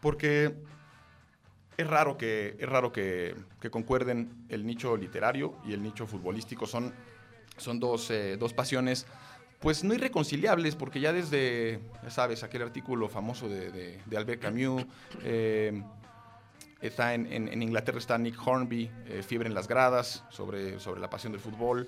[0.00, 0.52] porque
[1.76, 6.66] es raro que, es raro que, que concuerden el nicho literario y el nicho futbolístico.
[6.66, 6.92] Son,
[7.56, 9.06] son dos, eh, dos pasiones
[9.60, 14.42] pues no irreconciliables, porque ya desde, ya sabes, aquel artículo famoso de, de- de Albert
[14.42, 14.84] Camus,
[15.22, 15.84] eh,
[16.82, 21.08] Está en, en- Inglaterra está Nick Hornby, eh, Fiebre en las gradas, sobre, sobre la
[21.08, 21.86] pasión del fútbol.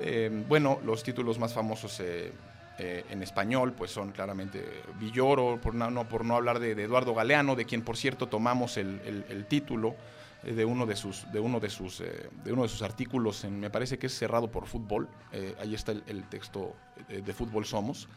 [0.00, 2.32] Eh, bueno, los títulos más famosos eh,
[2.78, 4.64] en español pues son claramente
[4.98, 8.98] Villoro, por no, por no hablar de, Eduardo Galeano, de quien por cierto tomamos el,
[9.28, 9.94] el- título
[10.42, 13.98] de uno de sus, de uno de sus, de uno de sus artículos, me parece
[13.98, 16.74] que es Cerrado por Fútbol, eh, ahí está el, texto
[17.08, 18.08] de, Fútbol Somos,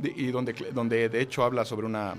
[0.00, 2.14] y donde, donde de hecho habla sobre una,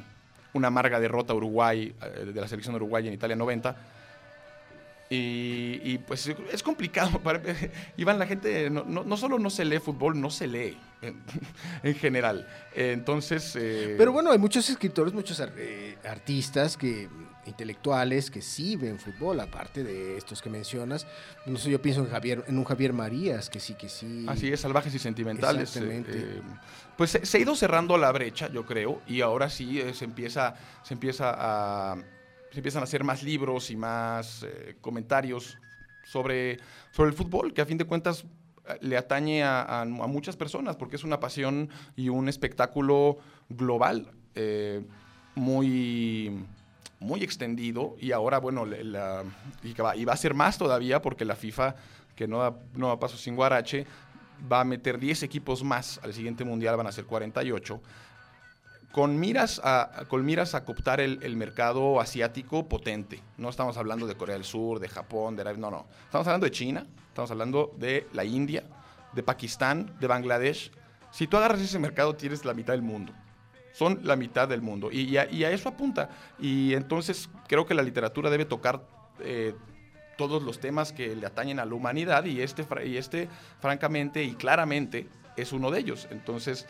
[0.53, 3.75] una amarga derrota Uruguay, eh, de la selección de Uruguay en Italia 90.
[5.11, 7.19] Y, y, pues es complicado.
[7.23, 7.41] Para,
[7.97, 11.19] Iván, la gente no, no- no solo no se lee fútbol, no se lee en,
[11.83, 12.47] en general.
[12.75, 13.55] Entonces.
[13.55, 17.07] eh, Pero bueno, hay muchos escritores, muchos eh, artistas que
[17.49, 21.05] intelectuales que sí ven fútbol, aparte de estos que mencionas.
[21.45, 24.25] No sé, yo pienso en Javier, en un Javier Marías, que sí, que sí.
[24.29, 25.75] Así es, salvajes y sentimentales.
[25.75, 26.11] eh, Exactamente.
[26.39, 26.41] eh,
[26.97, 30.05] pues se, se ha ido cerrando la brecha, yo creo, y ahora sí eh, se
[30.05, 31.95] empieza, se empieza a,
[32.51, 35.57] se empiezan a hacer más libros y más eh, comentarios
[36.03, 36.57] sobre,
[36.91, 38.25] sobre el fútbol, que a fin de cuentas
[38.67, 43.17] eh, le atañe a, a- a muchas personas, porque es una pasión y un espectáculo
[43.49, 44.81] global, eh,
[45.35, 46.43] muy
[46.99, 49.23] muy extendido y ahora, bueno, la-
[49.63, 51.75] y, va, y va a ser más todavía porque la FIFA,
[52.15, 53.85] que no da, no da paso sin guarache,
[54.51, 57.81] va a meter 10 equipos más al siguiente mundial, van a ser 48,
[58.91, 63.21] con miras a, con miras a cooptar el, el mercado asiático potente.
[63.37, 65.87] No estamos hablando de Corea del Sur, de Japón, de Arabia, no, no.
[66.05, 68.63] Estamos hablando de China, estamos hablando de la India,
[69.13, 70.71] de Pakistán, de Bangladesh.
[71.11, 73.13] Si tú agarras ese mercado, tienes la mitad del mundo.
[73.79, 74.91] Son la mitad del mundo.
[74.91, 76.09] Y, a, eso apunta.
[76.37, 78.81] Y entonces creo que la literatura debe tocar
[79.21, 79.55] eh,
[80.17, 83.29] todos los temas que le atañen a la humanidad y este, y este
[83.61, 86.09] francamente y claramente, es uno de ellos.
[86.11, 86.67] Entonces,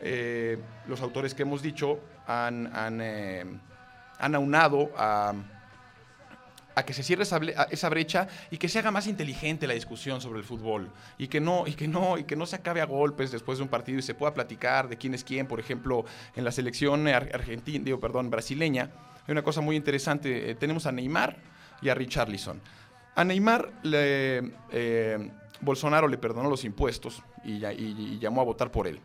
[0.00, 0.56] eh,
[0.88, 3.44] los autores que hemos dicho han, han, eh,
[4.18, 5.34] han aunado a,
[6.76, 10.38] a que se cierre esa, brecha y que se haga más inteligente la discusión sobre
[10.38, 13.32] el fútbol y que no y que no y que no se acabe a golpes
[13.32, 16.04] después de un partido y se pueda platicar de quién es quién por ejemplo
[16.36, 18.90] en la selección ar- argentina digo perdón brasileña
[19.26, 21.36] hay una cosa muy interesante eh, tenemos a Neymar
[21.82, 22.60] y a Richarlison.
[23.14, 27.58] A Neymar le, eh, Bolsonaro le perdonó los impuestos y,
[28.18, 29.00] llamó a votar por él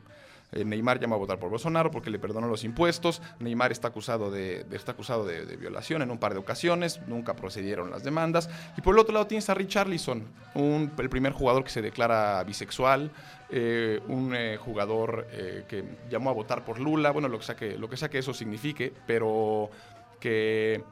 [0.51, 3.21] Neymar llamó a votar por Bolsonaro porque le perdonó los impuestos.
[3.39, 6.99] Neymar está acusado de, está acusado de, violación en un par de ocasiones.
[7.07, 8.49] Nunca procedieron las demandas.
[8.77, 12.43] Y por el otro lado tienes a Richarlison, un, el primer jugador que se declara
[12.43, 13.11] bisexual,
[13.49, 17.11] eh, un eh, jugador eh, que llamó a votar por Lula.
[17.11, 17.55] Bueno, lo que sea
[18.09, 19.69] que, eso signifique, pero
[20.19, 20.83] que,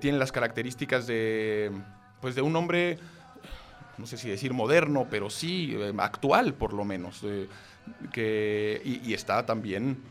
[0.00, 1.70] tiene las características de,
[2.22, 2.98] pues de un hombre
[3.98, 7.22] no sé si decir moderno, pero sí eh, actual por lo menos.
[7.24, 7.48] eh,
[8.12, 10.02] que, y, está también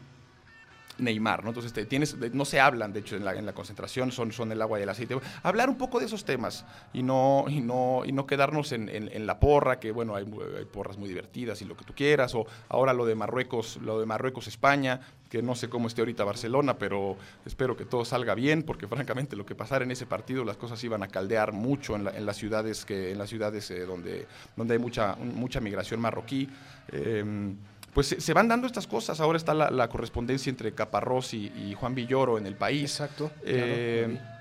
[0.98, 1.50] Neymar, ¿no?
[1.50, 4.32] Entonces te tienes, de- no se hablan, de hecho, en la, en la concentración son,
[4.32, 5.18] son el agua y el aceite.
[5.44, 9.40] Hablar un poco de esos temas y no, y no, y no quedarnos en, la
[9.40, 10.26] porra, que bueno, hay,
[10.58, 14.00] hay porras muy divertidas y lo que tú quieras, o ahora lo de Marruecos, lo
[14.00, 17.16] de Marruecos España, que no sé cómo esté ahorita Barcelona, pero
[17.46, 20.84] espero que todo salga bien, porque francamente lo que pasara en ese partido, las cosas
[20.84, 24.28] iban a caldear mucho en, la- en las ciudades que, en las ciudades eh, donde,
[24.58, 26.50] donde hay mucha, mucha migración marroquí.
[26.92, 27.56] Em,
[27.94, 29.20] pues se, se van dando estas cosas.
[29.22, 32.84] Ahora está la, la correspondencia entre Caparrós y, y Juan Villoro en el país.
[32.92, 33.32] Exacto.
[33.46, 34.41] Eh, claro.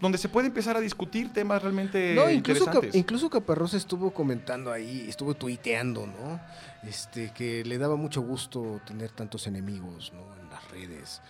[0.00, 2.94] Donde se puede empezar a discutir temas realmente No, incluso, Cap- interesantes.
[3.00, 6.40] incluso Caparrós estuvo comentando ahí, estuvo tuiteando, ¿no?
[6.88, 10.20] Este, que le daba mucho gusto tener tantos enemigos, ¿no?
[10.42, 11.20] En las redes.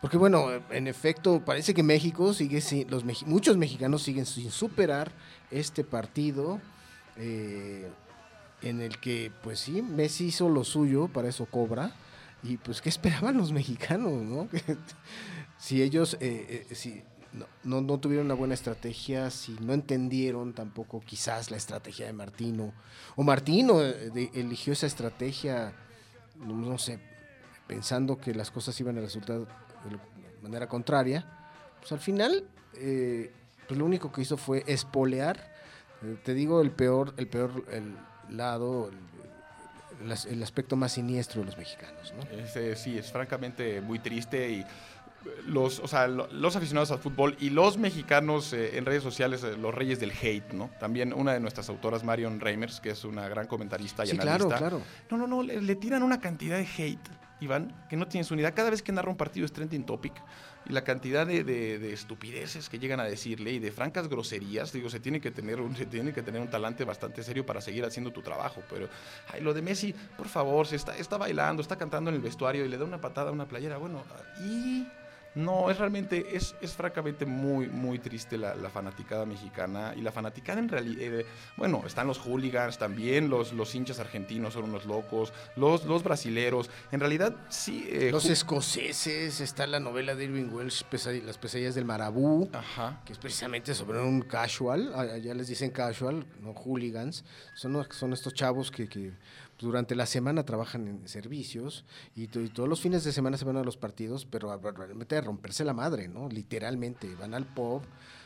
[0.00, 5.12] Porque bueno, en efecto, parece que México sigue sin, los muchos mexicanos siguen sin superar
[5.50, 6.60] este partido
[7.16, 7.90] eh,
[8.62, 11.92] en el que, pues sí, Messi hizo lo suyo, para eso cobra.
[12.42, 14.48] Y pues, ¿qué esperaban los mexicanos, no?
[15.58, 17.02] Si ellos, eh, eh, si
[17.32, 22.72] no, no, tuvieron una buena estrategia, si no entendieron tampoco quizás la estrategia de Martino,
[23.16, 25.72] o Martino eh, de- eligió esa estrategia,
[26.36, 26.98] no, sé,
[27.66, 29.46] pensando que las cosas iban a resultar de
[30.42, 31.24] manera contraria,
[31.78, 33.32] pues al final, eh,
[33.68, 35.52] pues lo único que hizo fue espolear,
[36.02, 37.94] eh, te digo, el peor, el peor el
[38.36, 42.12] lado, el, el as- el aspecto más siniestro de los mexicanos,
[42.74, 44.64] sí, es francamente muy triste y
[45.46, 49.42] los, o sea, lo- los aficionados al fútbol y los mexicanos eh, en redes sociales,
[49.44, 50.70] eh, los reyes del hate, ¿no?
[50.80, 54.44] También una de nuestras autoras, Marion Reimers, que es una gran comentarista y Sí, claro,
[54.46, 54.56] analista.
[54.58, 54.82] claro.
[55.10, 57.08] No, no, no, le, le tiran una cantidad de hate,
[57.40, 58.54] Iván, que no tienes unidad.
[58.54, 60.12] Cada vez que narra un partido es trending topic.
[60.66, 64.72] Y la cantidad de, de- de estupideces que llegan a decirle y de francas groserías,
[64.72, 67.62] digo, se tiene que tener un, se tiene que tener un talante bastante serio para
[67.62, 68.62] seguir haciendo tu trabajo.
[68.68, 68.88] Pero,
[69.32, 72.64] ay, lo de Messi, por favor, se está, está bailando, está cantando en el vestuario
[72.66, 73.78] y le da una patada a una playera.
[73.78, 74.02] Bueno,
[74.44, 74.86] y
[75.34, 79.94] no, es realmente, es, es francamente muy, muy triste la, la fanaticada mexicana.
[79.96, 81.24] Y la fanaticada en realidad,
[81.56, 86.68] bueno, están los hooligans también, los, los hinchas argentinos son unos locos, los, los brasileros.
[86.90, 87.86] En realidad, sí.
[87.90, 90.82] eh, Los escoceses, está la novela de Irving Welsh,
[91.24, 93.00] Las pesadillas del marabú, Ajá.
[93.04, 97.24] que es precisamente sobre un casual, a- allá les dicen casual, no hooligans,
[97.54, 99.12] son, son estos chavos que, que
[99.60, 101.84] durante la semana trabajan en servicios
[102.16, 105.16] y, to- y todos los fines de semana se van a los partidos, pero realmente
[105.16, 106.28] a romperse la madre, ¿no?
[106.28, 107.82] Literalmente, van al pub,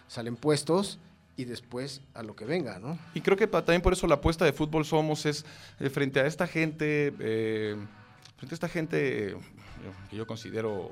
[0.06, 0.98] salen puestos
[1.36, 2.96] y después a lo que venga, ¿no?
[3.14, 5.44] Y creo que también por eso la apuesta de Fútbol Somos es
[5.80, 7.76] eh, frente a esta gente, eh,
[8.36, 9.36] frente a esta gente eh,
[10.10, 10.90] que yo considero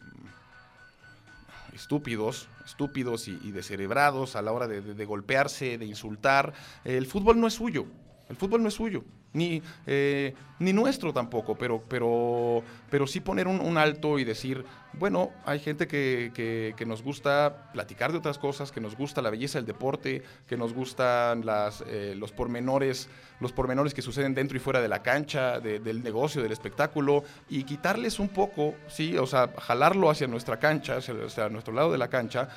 [0.00, 6.54] mm, estúpidos, estúpidos y, y descerebrados a la hora de, golpearse, de insultar.
[6.84, 7.86] el fútbol no es suyo,
[8.30, 9.04] el fútbol no es suyo.
[9.34, 15.30] Ni, eh, ni nuestro tampoco, pero, pero, pero sí poner un, alto y decir, bueno,
[15.46, 19.58] hay gente que, que- nos gusta platicar de otras cosas, que nos gusta la belleza
[19.58, 23.08] del deporte, que nos gustan las, eh, los pormenores,
[23.40, 27.24] los pormenores que suceden dentro y fuera de la cancha, de- del negocio, del espectáculo,
[27.48, 31.90] y quitarles un poco, sí, o sea, jalarlo hacia nuestra cancha, hacia, hacia nuestro lado
[31.90, 32.48] de la cancha,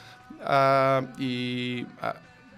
[0.42, 2.16] ah, y ah,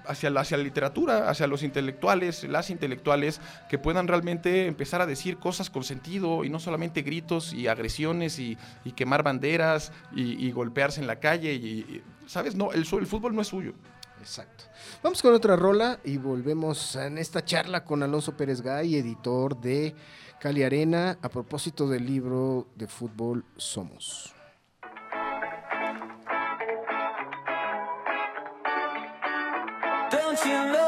[0.08, 5.06] hacia la, hacia la literatura, hacia los intelectuales, las intelectuales, que puedan realmente empezar a
[5.06, 8.58] decir cosas con sentido y no solamente gritos y agresiones y,
[8.96, 11.54] quemar banderas y, golpearse en la calle.
[11.54, 12.56] Y, ¿Sabes?
[12.56, 13.74] No, el, el fútbol no es suyo.
[14.20, 14.66] Exacto.
[15.04, 19.96] Vamos con otra rola y volvemos en esta charla con Alonso Pérez Gay, editor de
[20.40, 24.37] Cali Arena, a propósito del libro de fútbol Somos.
[30.46, 30.87] You know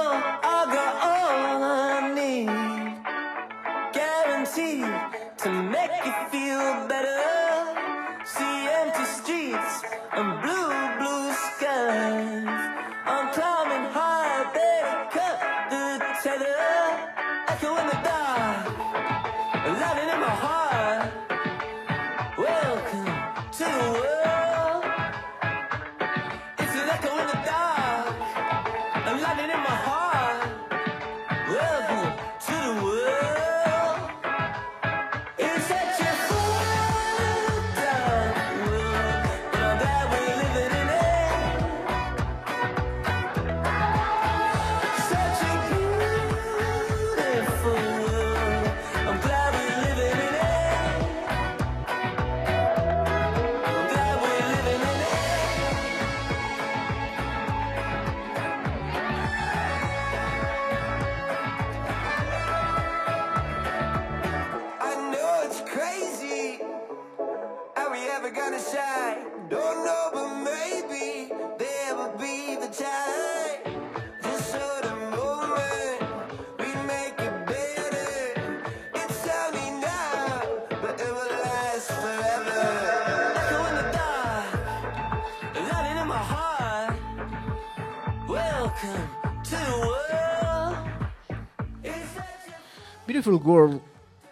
[93.30, 93.82] Beautiful World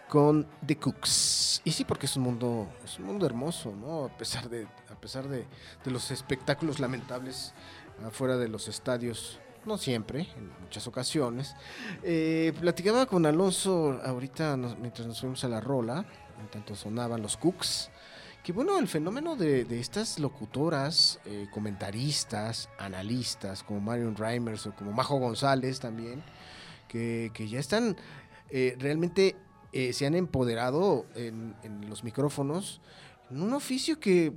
[0.08, 1.60] con The Cooks.
[1.64, 4.06] Y sí, porque es un mundo, es un mundo hermoso, ¿no?
[4.06, 5.46] A pesar de, a pesar de,
[5.84, 7.54] de los espectáculos lamentables
[8.04, 9.38] afuera de los estadios.
[9.66, 11.54] No siempre, en muchas ocasiones.
[12.02, 16.06] Eh, platicaba con Alonso ahorita mientras nos fuimos a la rola,
[16.40, 17.90] en tanto sonaban los Cooks,
[18.42, 24.74] que bueno, el fenómeno de, de estas locutoras, eh, comentaristas, analistas, como Marion Reimers o
[24.74, 26.22] como Majo González también,
[26.86, 27.96] que, que ya están
[28.50, 29.36] eh, realmente
[29.72, 31.54] eh, se han empoderado en,
[31.88, 32.80] los micrófonos
[33.30, 34.32] en un oficio que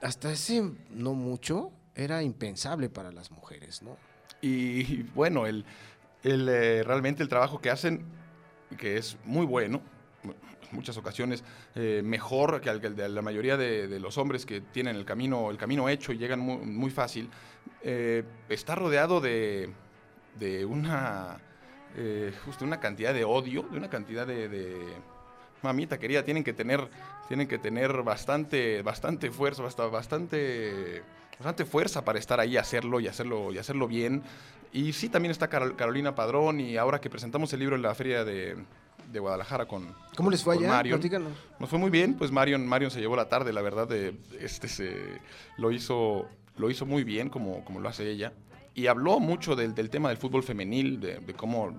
[0.00, 3.96] hasta hace no mucho era impensable para las mujeres, ¿no?
[4.40, 5.64] Y bueno, el,
[6.22, 8.04] el, eh, realmente el trabajo que hacen,
[8.78, 9.82] que es muy bueno,
[10.24, 15.04] en muchas ocasiones mejor que el, de la mayoría de, los hombres que tienen el
[15.04, 17.28] camino, el camino hecho y llegan muy, muy fácil,
[18.48, 19.70] está rodeado de,
[20.38, 21.40] de una,
[21.96, 24.92] eh, justo una cantidad de odio, de una cantidad de, de-
[25.62, 26.88] mamita querida, tienen que tener,
[27.28, 31.02] tienen que tener bastante, bastante fuerza, basta- bastante,
[31.38, 34.22] bastante fuerza para estar ahí, hacerlo y hacerlo y hacerlo bien.
[34.72, 37.94] Y sí, también está Carol- Carolina Padrón y ahora que presentamos el libro en la
[37.94, 38.56] feria de,
[39.12, 40.68] de Guadalajara con ¿Cómo les fue allá?
[40.68, 40.98] Marion.
[41.60, 44.66] Nos fue muy bien, pues Marion, Marion se llevó la tarde, la verdad, de, este
[44.68, 44.96] se,
[45.58, 46.26] lo, hizo,
[46.56, 48.32] lo hizo muy bien como, como lo hace ella.
[48.74, 51.74] Y habló mucho del, del tema del fútbol femenil, de, de cómo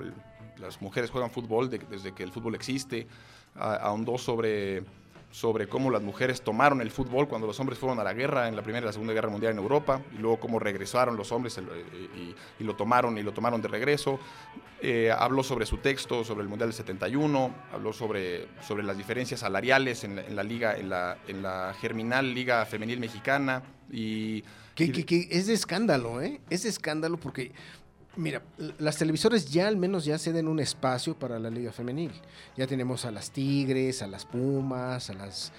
[0.60, 3.08] las mujeres juegan fútbol de- desde que el fútbol existe.
[3.56, 4.84] A- ahondó sobre,
[5.32, 8.56] sobre cómo las mujeres tomaron el fútbol cuando los hombres fueron a la guerra, en
[8.56, 11.58] la Primera y la Segunda Guerra Mundial en Europa, y luego cómo regresaron los hombres
[11.58, 14.20] y- y lo tomaron y lo tomaron de regreso.
[14.80, 19.39] Eh, habló sobre su texto, sobre el Mundial del 71, habló sobre, sobre las diferencias
[19.39, 24.44] salariales en la, en la liga, en la, en la germinal Liga Femenil Mexicana y...
[24.76, 26.41] Que, que- que es de escándalo, ¿eh?
[26.49, 27.51] Es de escándalo porque,
[28.15, 28.41] mira,
[28.80, 32.11] las televisoras ya al menos ya ceden un espacio para la liga femenil.
[32.57, 35.51] Ya tenemos a las Tigres, a las Pumas, a las,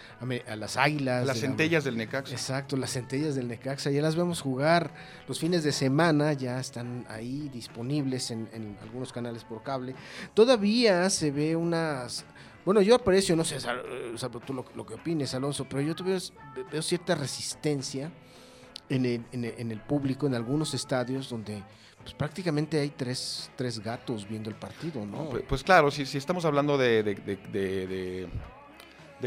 [0.48, 1.26] a las Águilas.
[1.26, 2.32] las de la- centellas del Necaxa.
[2.32, 4.92] Exacto, las centellas del Necaxa, ya las vemos jugar.
[5.28, 9.94] Los fines de semana ya están ahí disponibles en, en algunos canales por cable.
[10.34, 12.24] Todavía se ve unas...
[12.64, 15.82] Bueno, yo aprecio, no sé, Sal- eh, salvo tú lo, lo que opines, Alonso, pero
[15.82, 16.18] yo tuve,
[16.72, 18.10] veo cierta resistencia
[18.88, 19.04] en
[19.70, 21.62] el, público, en algunos estadios donde
[22.02, 25.30] pues, prácticamente hay tres, tres gatos viendo el partido, ¿no?
[25.48, 28.28] Pues, claro, si, estamos hablando de, de-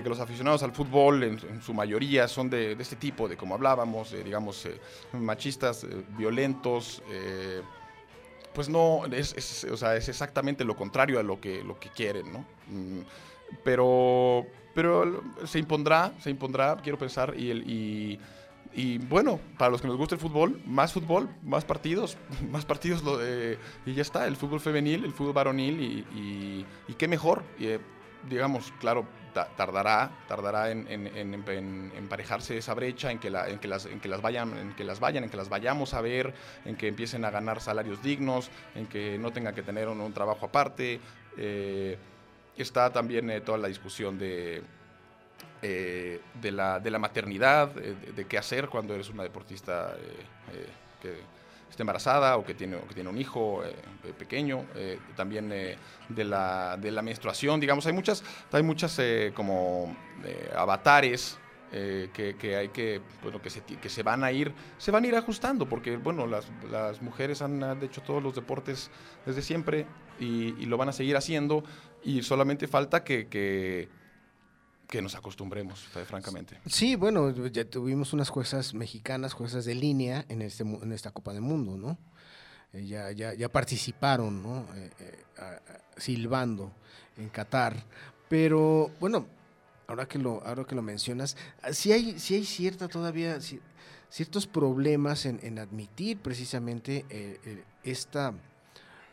[0.03, 4.11] que los aficionados al fútbol en, su mayoría son de, este tipo, de como hablábamos,
[4.23, 4.79] digamos, eh,
[5.13, 7.61] machistas, eh, violentos, eh,
[8.53, 11.89] pues no, es, es- o sea, es exactamente lo contrario a lo que, lo que
[11.89, 12.45] quieren, ¿no?
[12.67, 13.01] Mm,
[13.63, 18.19] pero, pero se impondrá, se impondrá, quiero pensar, y, el, y,
[18.77, 22.17] y bueno, para los que nos gusta el fútbol, más fútbol, más partidos,
[22.51, 25.85] más partidos lo de- y ya está, el fútbol femenil, el fútbol varonil y,
[26.17, 27.43] y- y qué mejor.
[27.59, 27.79] Y, eh,
[28.29, 30.85] digamos, claro, ta- tardará, tardará en,
[31.97, 34.99] emparejarse esa brecha, en que, la- que las, en que las vayan, en que las
[34.99, 36.33] vayan, en que las vayamos a ver,
[36.65, 40.13] en que empiecen a ganar salarios dignos, en que no tengan que tener un, un
[40.13, 40.99] trabajo aparte.
[41.37, 41.97] Eh,
[42.57, 44.61] está también eh, toda la discusión de,
[45.61, 49.95] eh, de, la, de la maternidad, eh, de, de qué hacer cuando eres una deportista
[49.97, 50.67] eh, eh,
[51.01, 51.15] que
[51.69, 53.75] está embarazada o que tiene, o que tiene un hijo eh,
[54.17, 54.65] pequeño,
[55.15, 58.99] también de, la, de la menstruación, digamos, hay muchas, hay muchas
[59.35, 59.95] como
[60.55, 61.37] avatares
[61.73, 65.03] eh, que, que hay que, bueno, que se, que se van a ir, se van
[65.03, 68.89] a ir ajustando, porque bueno, las, las mujeres han han hecho todos los deportes
[69.25, 69.85] desde siempre
[70.17, 71.65] y, y lo van a seguir haciendo
[72.05, 73.89] y solamente falta que, que,
[74.87, 76.59] que nos acostumbremos, eh, francamente.
[76.65, 81.33] Sí, bueno, ya tuvimos unas juezas mexicanas, juezas de línea en, este, en esta Copa
[81.33, 81.97] del Mundo, ¿no?
[82.73, 84.65] Eh, ya, ya, ya participaron, ¿no?
[84.75, 85.23] Eh, eh,
[85.97, 86.71] silbando
[87.17, 87.83] en Qatar.
[88.29, 89.27] Pero, bueno,
[89.87, 93.59] ahora que lo, ahora que lo mencionas, ah, sí hay, sí hay cierta todavía, ci-
[94.09, 97.05] ciertos problemas en, en admitir precisamente
[97.83, 98.33] esta...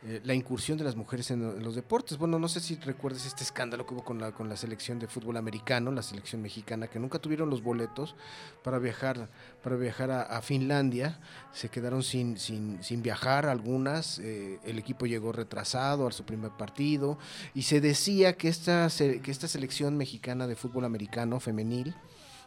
[0.07, 2.17] eh, la incursión de las mujeres en, los deportes.
[2.19, 5.07] Bueno, no sé si recuerdas este escándalo que hubo con la, con la selección de
[5.07, 8.15] fútbol americano, la selección mexicana, que nunca tuvieron los boletos
[8.63, 9.29] para viajar,
[9.63, 11.19] para viajar a, Finlandia.
[11.51, 14.19] Se quedaron sin, sin, sin viajar algunas.
[14.19, 17.17] eh, el equipo llegó retrasado a su primer partido.
[17.55, 21.95] Y se decía que esta, que esta selección mexicana de fútbol americano femenil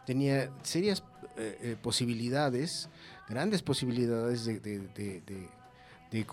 [0.06, 1.02] tenía serias
[1.36, 2.88] eh, posibilidades,
[3.28, 5.57] grandes posibilidades de, de- de- de-
[6.10, 6.26] de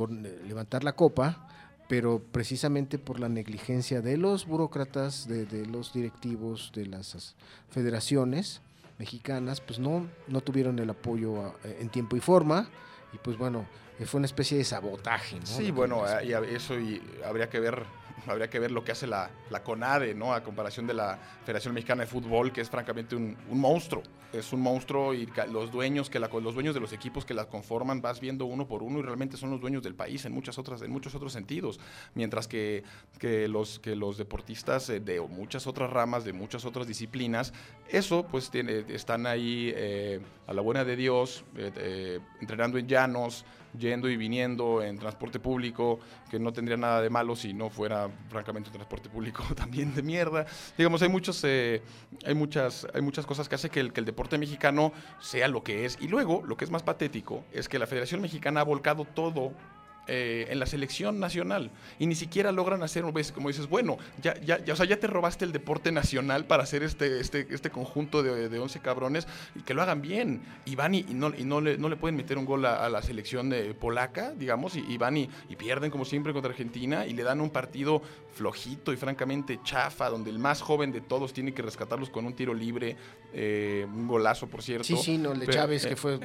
[0.47, 1.47] levantar la copa,
[1.87, 7.35] pero precisamente por la negligencia de los burócratas, de, de los directivos de las as-
[7.69, 8.61] federaciones
[8.97, 12.67] mexicanas, pues no, no tuvieron el apoyo a- en tiempo y forma,
[13.13, 13.65] y pues bueno,
[14.05, 15.39] fue una especie de sabotaje.
[15.39, 15.45] ¿no?
[15.45, 17.83] Sí, bueno, ah, eso y habría que ver
[18.27, 20.33] habría que ver lo que hace la, la CONADE, ¿no?
[20.33, 24.03] A comparación de la Federación Mexicana de Fútbol, que es francamente un, monstruo.
[24.33, 27.45] Es un monstruo y los dueños que la, los dueños de los equipos que la
[27.45, 30.57] conforman vas viendo uno por uno y realmente son los dueños del país en muchas
[30.57, 31.79] otras en muchos otros sentidos,
[32.15, 32.83] mientras que,
[33.17, 37.53] que los que los deportistas eh, de muchas otras ramas, de muchas otras disciplinas,
[37.87, 43.45] eso pues tiene, están ahí eh, a la buena de Dios, eh, entrenando en llanos,
[43.77, 45.99] yendo y viniendo en transporte público,
[46.29, 50.01] que no tendría nada de malo si no fuera francamente un transporte público también de
[50.01, 50.45] mierda.
[50.77, 51.81] Digamos, hay muchos, eh,
[52.25, 55.63] hay muchas, hay muchas cosas que hace que el, que el deporte mexicano sea lo
[55.63, 55.97] que es.
[56.01, 59.53] Y luego, lo que es más patético, es que la Federación Mexicana ha volcado todo
[60.07, 64.39] eh, en la selección nacional y ni siquiera logran hacer, ves, como dices, bueno, ya,
[64.41, 67.69] ya, ya, o sea, ya te robaste el deporte nacional para hacer este, este, este
[67.69, 70.41] conjunto de, de 11 cabrones y que lo hagan bien.
[70.65, 72.85] Y van y, y no, y no, le, no le pueden meter un gol a,
[72.85, 76.51] a la selección de polaca, digamos, y, y van y, y pierden como siempre contra
[76.51, 78.01] Argentina y le dan un partido
[78.33, 82.33] flojito y francamente chafa, donde el más joven de todos tiene que rescatarlos con un
[82.33, 82.97] tiro libre,
[83.33, 84.83] eh, un golazo, por cierto.
[84.83, 86.19] Sí, sí, no, Pero, Chávez, eh, que fue,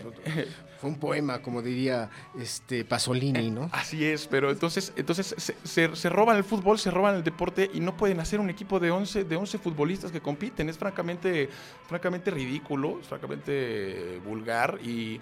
[0.80, 3.69] fue un poema, como diría este Pasolini, ¿no?
[3.72, 7.96] Así es, pero entonces, entonces se, roban el fútbol, se roban el deporte y no
[7.96, 10.68] pueden hacer un equipo de 11, de 11 futbolistas que compiten.
[10.68, 11.48] Es francamente,
[11.86, 15.20] francamente ridículo, es francamente vulgar y,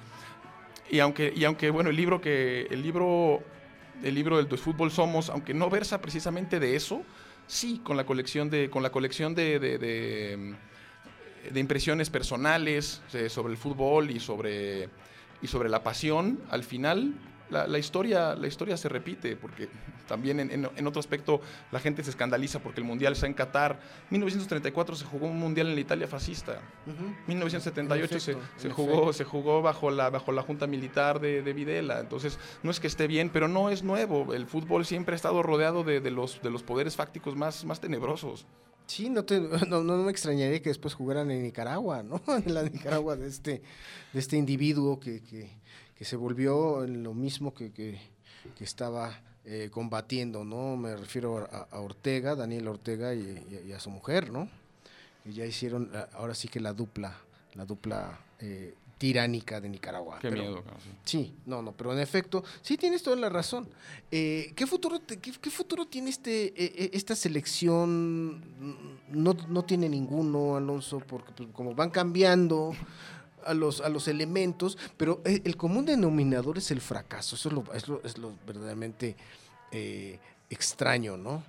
[0.90, 3.42] y aunque, y aunque bueno, el libro que el libro
[4.02, 7.02] el libro del fútbol somos, aunque no versa precisamente de eso,
[7.46, 10.56] sí con la colección de con la colección de, de-
[11.52, 14.88] de impresiones personales eh, sobre el fútbol y sobre
[15.42, 17.12] y sobre la pasión, al final
[17.50, 19.68] la, la historia, la historia se repite, porque
[20.06, 21.40] también en, en- en otro aspecto
[21.70, 23.80] la gente se escandaliza porque el Mundial está en Qatar.
[24.10, 26.60] 1934 se jugó un Mundial en la Italia fascista.
[27.26, 29.12] 1978 En se, efecto, se en jugó, efecto.
[29.12, 32.00] se jugó bajo la, bajo la Junta Militar de, de Videla.
[32.00, 34.34] Entonces, no es que esté bien, pero no es nuevo.
[34.34, 37.80] El fútbol siempre ha estado rodeado de, de los, de los poderes fácticos más, más
[37.80, 38.46] tenebrosos.
[38.86, 42.22] Sí, no, te, no, no me extrañaría que después jugaran en Nicaragua, ¿no?
[42.46, 43.60] En la Nicaragua de este,
[44.14, 45.50] de este individuo que, que,
[45.98, 48.00] que se volvió en lo mismo que, que,
[48.56, 50.76] que estaba eh, combatiendo, ¿no?
[50.76, 54.48] Me refiero a, a Ortega, Daniel Ortega y, y- y a su mujer, ¿no?
[55.24, 57.16] Que ya hicieron ah, ahora sí que la dupla,
[57.54, 60.18] la dupla eh, tiránica de Nicaragua.
[60.20, 60.62] Qué Pero- miedo.
[61.04, 61.34] sí.
[61.46, 63.68] No, no, pero en efecto, sí tienes toda la razón.
[64.10, 68.42] Eh, ¿qué, futuro te- qué, qué futuro tiene este, eh, esta selección?
[69.10, 72.72] No, no tiene ninguno, Alonso, porque pues, como van cambiando
[73.48, 77.36] a los, a los elementos, pero eh, el común denominador es el fracaso.
[77.36, 79.16] Eso es lo, es lo, es lo verdaderamente
[79.72, 80.18] eh,
[80.50, 81.42] extraño, ¿no?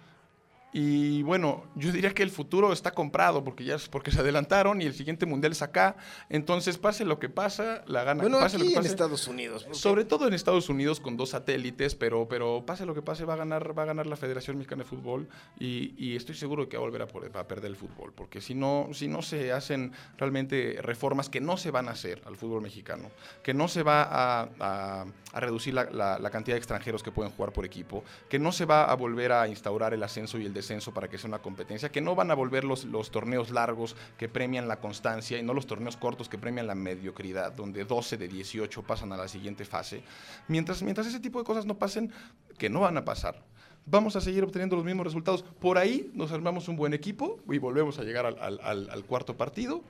[0.72, 4.82] Y bueno, yo diría que el futuro está comprado porque ya es- porque se adelantaron
[4.82, 5.96] y el siguiente mundial es acá.
[6.30, 8.22] Entonces, pase lo que pasa, la gana.
[8.22, 8.90] Bueno, pase lo que en pase.
[8.90, 9.66] Estados Unidos.
[9.72, 13.34] Sobre todo en Estados Unidos con dos satélites, pero, pero pase lo que pase, va
[13.34, 15.28] a ganar, va a ganar la Federación Mexicana de Fútbol
[15.60, 18.54] y, y estoy seguro de que va a volver a, perder el fútbol, porque si
[18.54, 22.62] no, si no se hacen realmente reformas que no se van a hacer al fútbol
[22.62, 23.10] mexicano,
[23.42, 27.12] que no se va a, a- a reducir la, la- la cantidad de extranjeros que
[27.12, 30.46] pueden jugar por equipo, que no se va a volver a instaurar el ascenso y
[30.46, 33.50] el descenso para que sea una competencia, que no van a volver los, los torneos
[33.50, 37.84] largos que premian la constancia y no los torneos cortos que premian la mediocridad, donde
[37.86, 40.04] 12 de 18 pasan a la siguiente fase.
[40.48, 42.12] Mientras, mientras ese tipo de cosas no pasen,
[42.58, 43.42] que no van a pasar,
[43.86, 45.44] vamos a seguir obteniendo los mismos resultados.
[45.60, 49.36] Por ahí nos armamos un buen equipo y volvemos a llegar al, al- al- cuarto
[49.36, 49.82] partido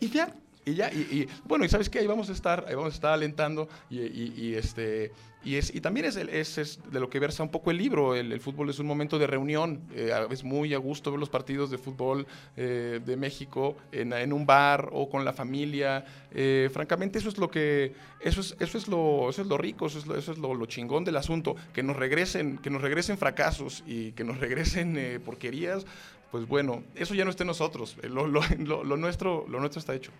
[0.00, 0.34] y ya.
[0.64, 2.94] Y ya, y, y, bueno, y sabes qué, ahí vamos a estar, ahí vamos a
[2.94, 5.12] estar alentando y, y- y, este
[5.44, 8.14] y es y también es, es, es de lo que versa un poco el libro.
[8.16, 9.80] El, el fútbol es un momento de reunión.
[9.94, 14.32] eh, es muy a gusto ver los partidos de fútbol eh, de México en, en
[14.32, 16.04] un bar o con la familia.
[16.32, 19.86] Eh, francamente, eso es lo que eso es eso es lo eso es lo rico,
[19.86, 21.54] eso es lo, eso es lo, lo chingón del asunto.
[21.72, 25.86] Que nos regresen que nos regresen fracasos y que nos regresen eh, porquerías.
[26.30, 27.96] Pues bueno, eso ya no está en nosotros.
[28.02, 30.12] Eh, Lo, lo- lo- lo nuestro, lo nuestro está hecho.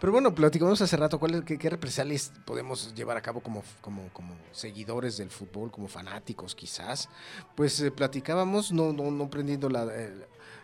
[0.00, 4.08] Pero bueno, platicamos hace rato cuáles qué, qué represalias podemos llevar a cabo como, como,
[4.12, 7.08] como seguidores del fútbol, como fanáticos quizás.
[7.54, 10.12] Pues eh, platicábamos, no, no, no prendiendo la, eh,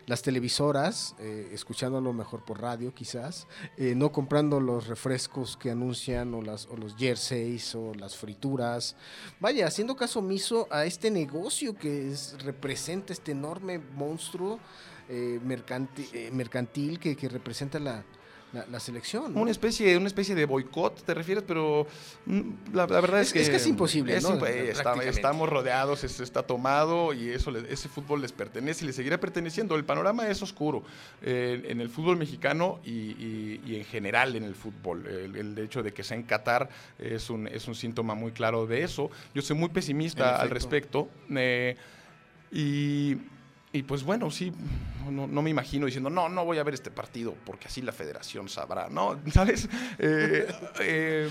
[0.05, 6.33] las televisoras, eh, escuchándolo mejor por radio quizás, eh, no comprando los refrescos que anuncian
[6.33, 8.95] o, las, o los jerseys o las frituras.
[9.39, 14.59] Vaya, haciendo caso omiso a este negocio que es- representa este enorme monstruo
[15.09, 18.03] eh, mercanti- eh, mercantil que, que representa la,
[18.53, 19.33] la, la selección.
[19.33, 19.41] ¿no?
[19.41, 21.85] Una especie, una especie de boicot, te refieres, pero
[22.25, 22.41] mm,
[22.73, 23.55] la, la verdad es, Es- que...
[23.55, 24.37] es imposible, es ¿no?
[24.39, 28.87] imp- eh, está- estamos rodeados, es- está tomado y eso ese fútbol les pertenece y
[28.87, 29.75] le seguirá perteneciendo.
[29.75, 30.83] El panorama es oscuro
[31.21, 35.05] eh, en el fútbol mexicano y, y- y en general en el fútbol.
[35.05, 38.65] El, el hecho de que sea en Qatar es un, es un síntoma muy claro
[38.65, 39.11] de eso.
[39.35, 41.07] Yo soy muy pesimista al respecto.
[41.35, 41.75] eh,
[42.51, 43.15] y,
[43.71, 44.51] y pues bueno, sí,
[45.09, 47.91] no, no me imagino diciendo, no, no voy a ver este partido porque así la
[47.91, 49.19] federación sabrá, ¿no?
[49.31, 49.69] ¿Sabes?
[49.99, 50.47] Eh,
[50.79, 51.29] eh,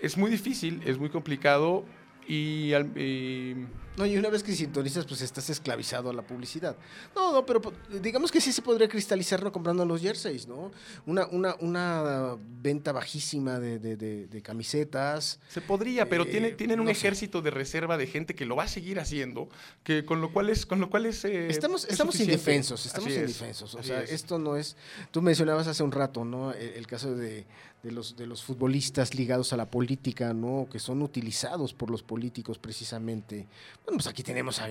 [0.00, 1.84] es muy difícil, es muy complicado
[2.28, 3.66] y, al- y
[3.96, 6.76] No, y una vez que sintonizas, pues estás esclavizado a la publicidad.
[7.14, 7.72] No, no, pero po-
[8.02, 10.72] digamos que sí se podría cristalizar no comprando los jerseys, ¿no?
[11.06, 15.38] Una, una, una venta bajísima de, de- de- de camisetas.
[15.48, 16.98] Se podría, pero Eh, tiene- tienen un no sé.
[16.98, 19.48] ejército de reserva de gente que lo va a seguir haciendo,
[19.84, 22.34] que con lo cual es, con lo cual es, eh, Estamos, es estamos suficiente.
[22.42, 23.74] indefensos, estamos Así es, indefensos.
[23.76, 24.10] O sea, es.
[24.10, 24.76] esto no es.
[25.12, 26.52] Tú mencionabas hace un rato, ¿no?
[26.52, 27.44] El, el caso de,
[27.84, 30.66] de los, de los futbolistas ligados a la política, ¿no?
[30.72, 33.46] Que son utilizados por los políticos precisamente.
[33.84, 34.68] Bueno, pues aquí tenemos a,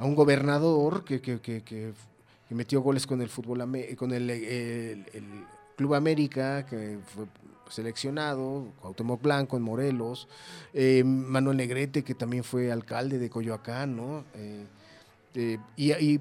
[0.00, 1.94] un gobernador que, que, que- que-
[2.50, 3.58] metió goles con el fútbol,
[3.96, 5.24] con el, el- el
[5.76, 7.26] Club América, que fue
[7.70, 10.26] seleccionado, Cuauhtémoc Blanco en Morelos,
[10.74, 14.24] eh, Manuel Negrete, que también fue alcalde de Coyoacán, ¿no?
[14.34, 14.64] Eh,
[15.34, 16.20] eh, y, y,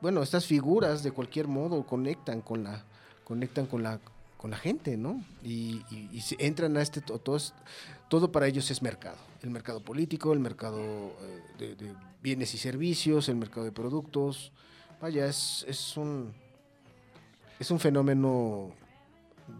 [0.00, 2.84] bueno, estas figuras de cualquier modo conectan con la,
[3.24, 3.98] conectan con la,
[4.46, 5.24] con la gente, ¿no?
[5.42, 5.82] Y,
[6.20, 7.36] se entran a este, to- todo,
[8.06, 9.16] todo para ellos es mercado.
[9.42, 10.78] El mercado político, el mercado
[11.58, 11.92] eh, de,
[12.22, 14.52] bienes y servicios, el mercado de productos.
[15.00, 16.32] Vaya, es, es un,
[17.58, 18.70] es un fenómeno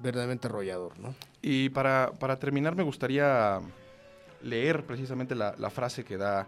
[0.04, 1.16] verdaderamente arrollador, ¿no?
[1.42, 3.58] Y para, para terminar, me gustaría
[4.40, 6.46] leer precisamente la frase que da,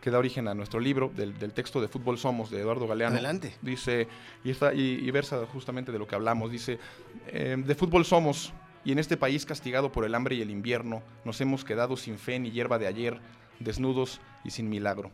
[0.00, 3.14] que da origen a nuestro libro, del, del texto de Fútbol Somos, de Eduardo Galeano.
[3.14, 3.54] Adelante.
[3.62, 4.08] Dice,
[4.44, 6.78] y, está, y, y versa justamente de lo que hablamos, dice,
[7.26, 8.52] eh, de fútbol somos,
[8.84, 12.18] y en este país castigado por el hambre y el invierno, nos hemos quedado sin
[12.18, 13.20] fe ni hierba de ayer,
[13.58, 15.10] desnudos y sin milagro.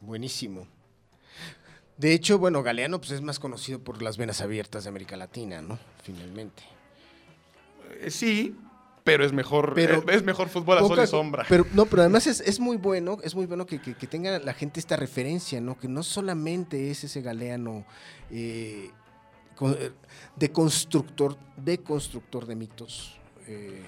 [0.00, 0.66] Buenísimo.
[1.96, 5.62] De hecho, bueno, Galeano pues, es más conocido por las venas abiertas de América Latina,
[5.62, 5.78] ¿no?
[6.02, 6.62] Finalmente.
[8.00, 8.54] Eh, sí,
[9.06, 11.46] pero es mejor, Pero eh, es mejor fútbol a sol Poca- y sombra.
[11.48, 14.38] Pero, no, pero además es, es muy bueno, es muy bueno que, que- que tenga
[14.40, 15.78] la gente esta referencia, ¿no?
[15.78, 17.86] Que no solamente es ese Galeano
[18.32, 18.90] eh,
[19.60, 19.90] eh,
[20.34, 23.16] de constructor, de constructor de mitos.
[23.46, 23.80] eh,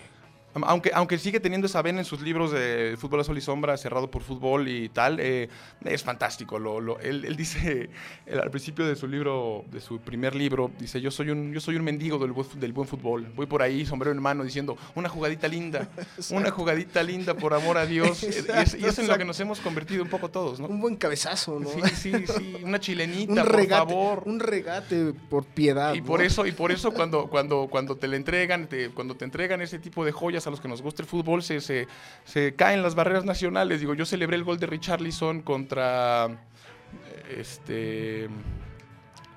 [0.55, 3.77] Aunque, aunque sigue teniendo esa vena en sus libros de Fútbol a Sol y Sombra,
[3.77, 5.49] cerrado por fútbol y tal, eh,
[5.85, 6.59] es fantástico.
[6.59, 7.91] Lo, lo- él, él dice
[8.27, 11.61] él, al principio de su libro, de su primer libro, dice, yo soy un, yo
[11.61, 13.27] soy un mendigo del, del buen fútbol.
[13.37, 15.89] Voy por ahí, sombrero en mano, diciendo, una jugadita linda,
[16.31, 18.23] una jugadita linda, por amor a Dios.
[18.25, 19.19] y, es, y es en lo Exacto.
[19.19, 20.67] que nos hemos convertido un poco todos, ¿no?
[20.67, 21.69] un buen cabezazo, ¿no?
[21.69, 24.23] Sí, sí, sí, una chilenita, un por regate, favor.
[24.27, 25.95] un regate por piedad.
[25.95, 26.07] Y ¿no?
[26.07, 29.61] por eso, y por eso cuando, cuando, cuando te le entregan, te- cuando te entregan
[29.61, 31.87] ese tipo de joyas a los que nos gusta el fútbol, se, se,
[32.25, 33.81] se caen las barreras nacionales.
[33.81, 36.29] Digo, yo celebré el gol de Richarlison contra
[37.37, 38.29] este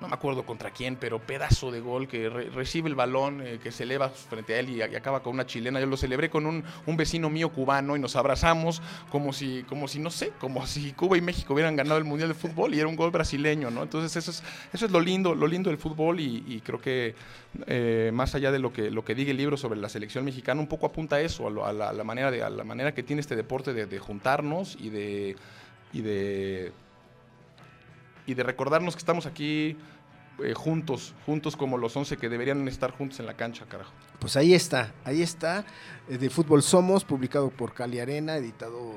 [0.02, 3.58] no me acuerdo contra quién, pero pedazo de gol que re- recibe el balón, eh,
[3.62, 5.80] que se eleva frente a él y, acaba con una chilena.
[5.80, 9.88] Yo lo celebré con un, un vecino mío cubano y nos abrazamos como si, como
[9.88, 12.80] si, no sé, como si Cuba y México hubieran ganado el Mundial de Fútbol y
[12.80, 13.82] era un gol brasileño, ¿no?
[13.82, 14.42] Entonces eso es,
[14.72, 17.14] eso es lo lindo, lo lindo del fútbol y, creo que
[17.66, 20.60] eh, más allá de lo que, lo que diga el libro sobre la selección mexicana,
[20.60, 23.36] un poco apunta a eso, a la manera de, a la manera que tiene este
[23.36, 25.36] deporte de, de juntarnos y de,
[25.92, 26.72] y de
[28.26, 29.76] y de recordarnos que estamos aquí
[30.42, 33.92] eh, juntos, juntos como los 11 que deberían estar juntos en la cancha, carajo.
[34.18, 35.64] Pues ahí está, ahí está,
[36.08, 38.92] eh, de Fútbol Somos, publicado por Cali Arena, editado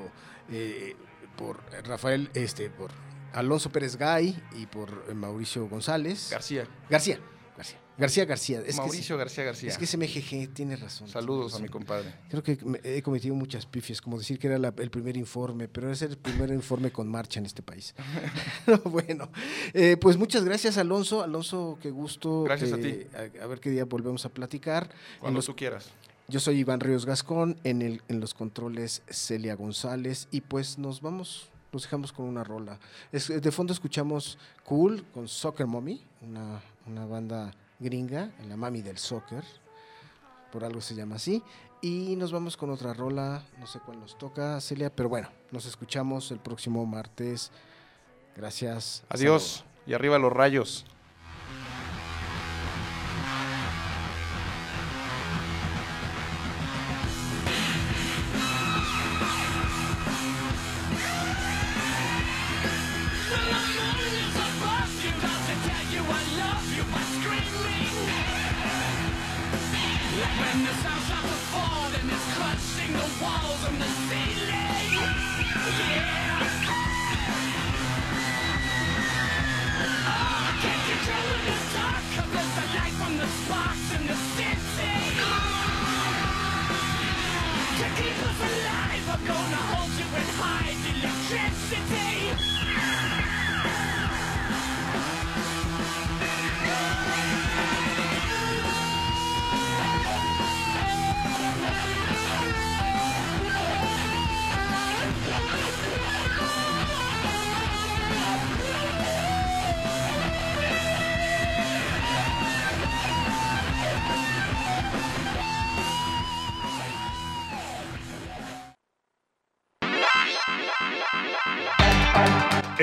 [0.50, 0.96] eh,
[1.36, 2.90] por Rafael, este, por
[3.36, 6.30] Alonso Pérez Gay y por eh, Mauricio González.
[6.30, 7.20] García, García,
[7.56, 8.62] García, García García.
[8.66, 9.68] Es Mauricio que, García García.
[9.70, 11.08] Es que se me jeje, tiene razón.
[11.08, 12.12] Saludos a mi compadre.
[12.28, 15.90] Creo que he cometido muchas pifias, como decir que era la- el primer informe, pero
[15.90, 17.94] es el primer informe con marcha en este país.
[18.66, 19.30] No, bueno,
[19.74, 21.22] eh, pues muchas gracias, Alonso.
[21.22, 22.42] Alonso, qué gusto.
[22.42, 23.08] Gracias a que-
[23.40, 24.90] A, a ver qué día volvemos a platicar.
[25.20, 25.86] Cuando los- tú quieras.
[26.28, 31.00] yo soy Iván Ríos Gascón, en, el, en los controles Celia González, y pues nos
[31.00, 32.78] vamos, nos dejamos con una rola.
[33.12, 39.44] De fondo escuchamos Cool con Soccer Mommy, una, una banda gringa, la mami del soccer,
[40.52, 41.42] por algo se llama así.
[41.82, 45.66] Y nos vamos con otra rola, no sé cuál nos toca, Celia, pero bueno, nos
[45.66, 47.50] escuchamos el próximo martes.
[48.34, 49.04] Gracias.
[49.08, 50.84] Adiós y arriba los rayos.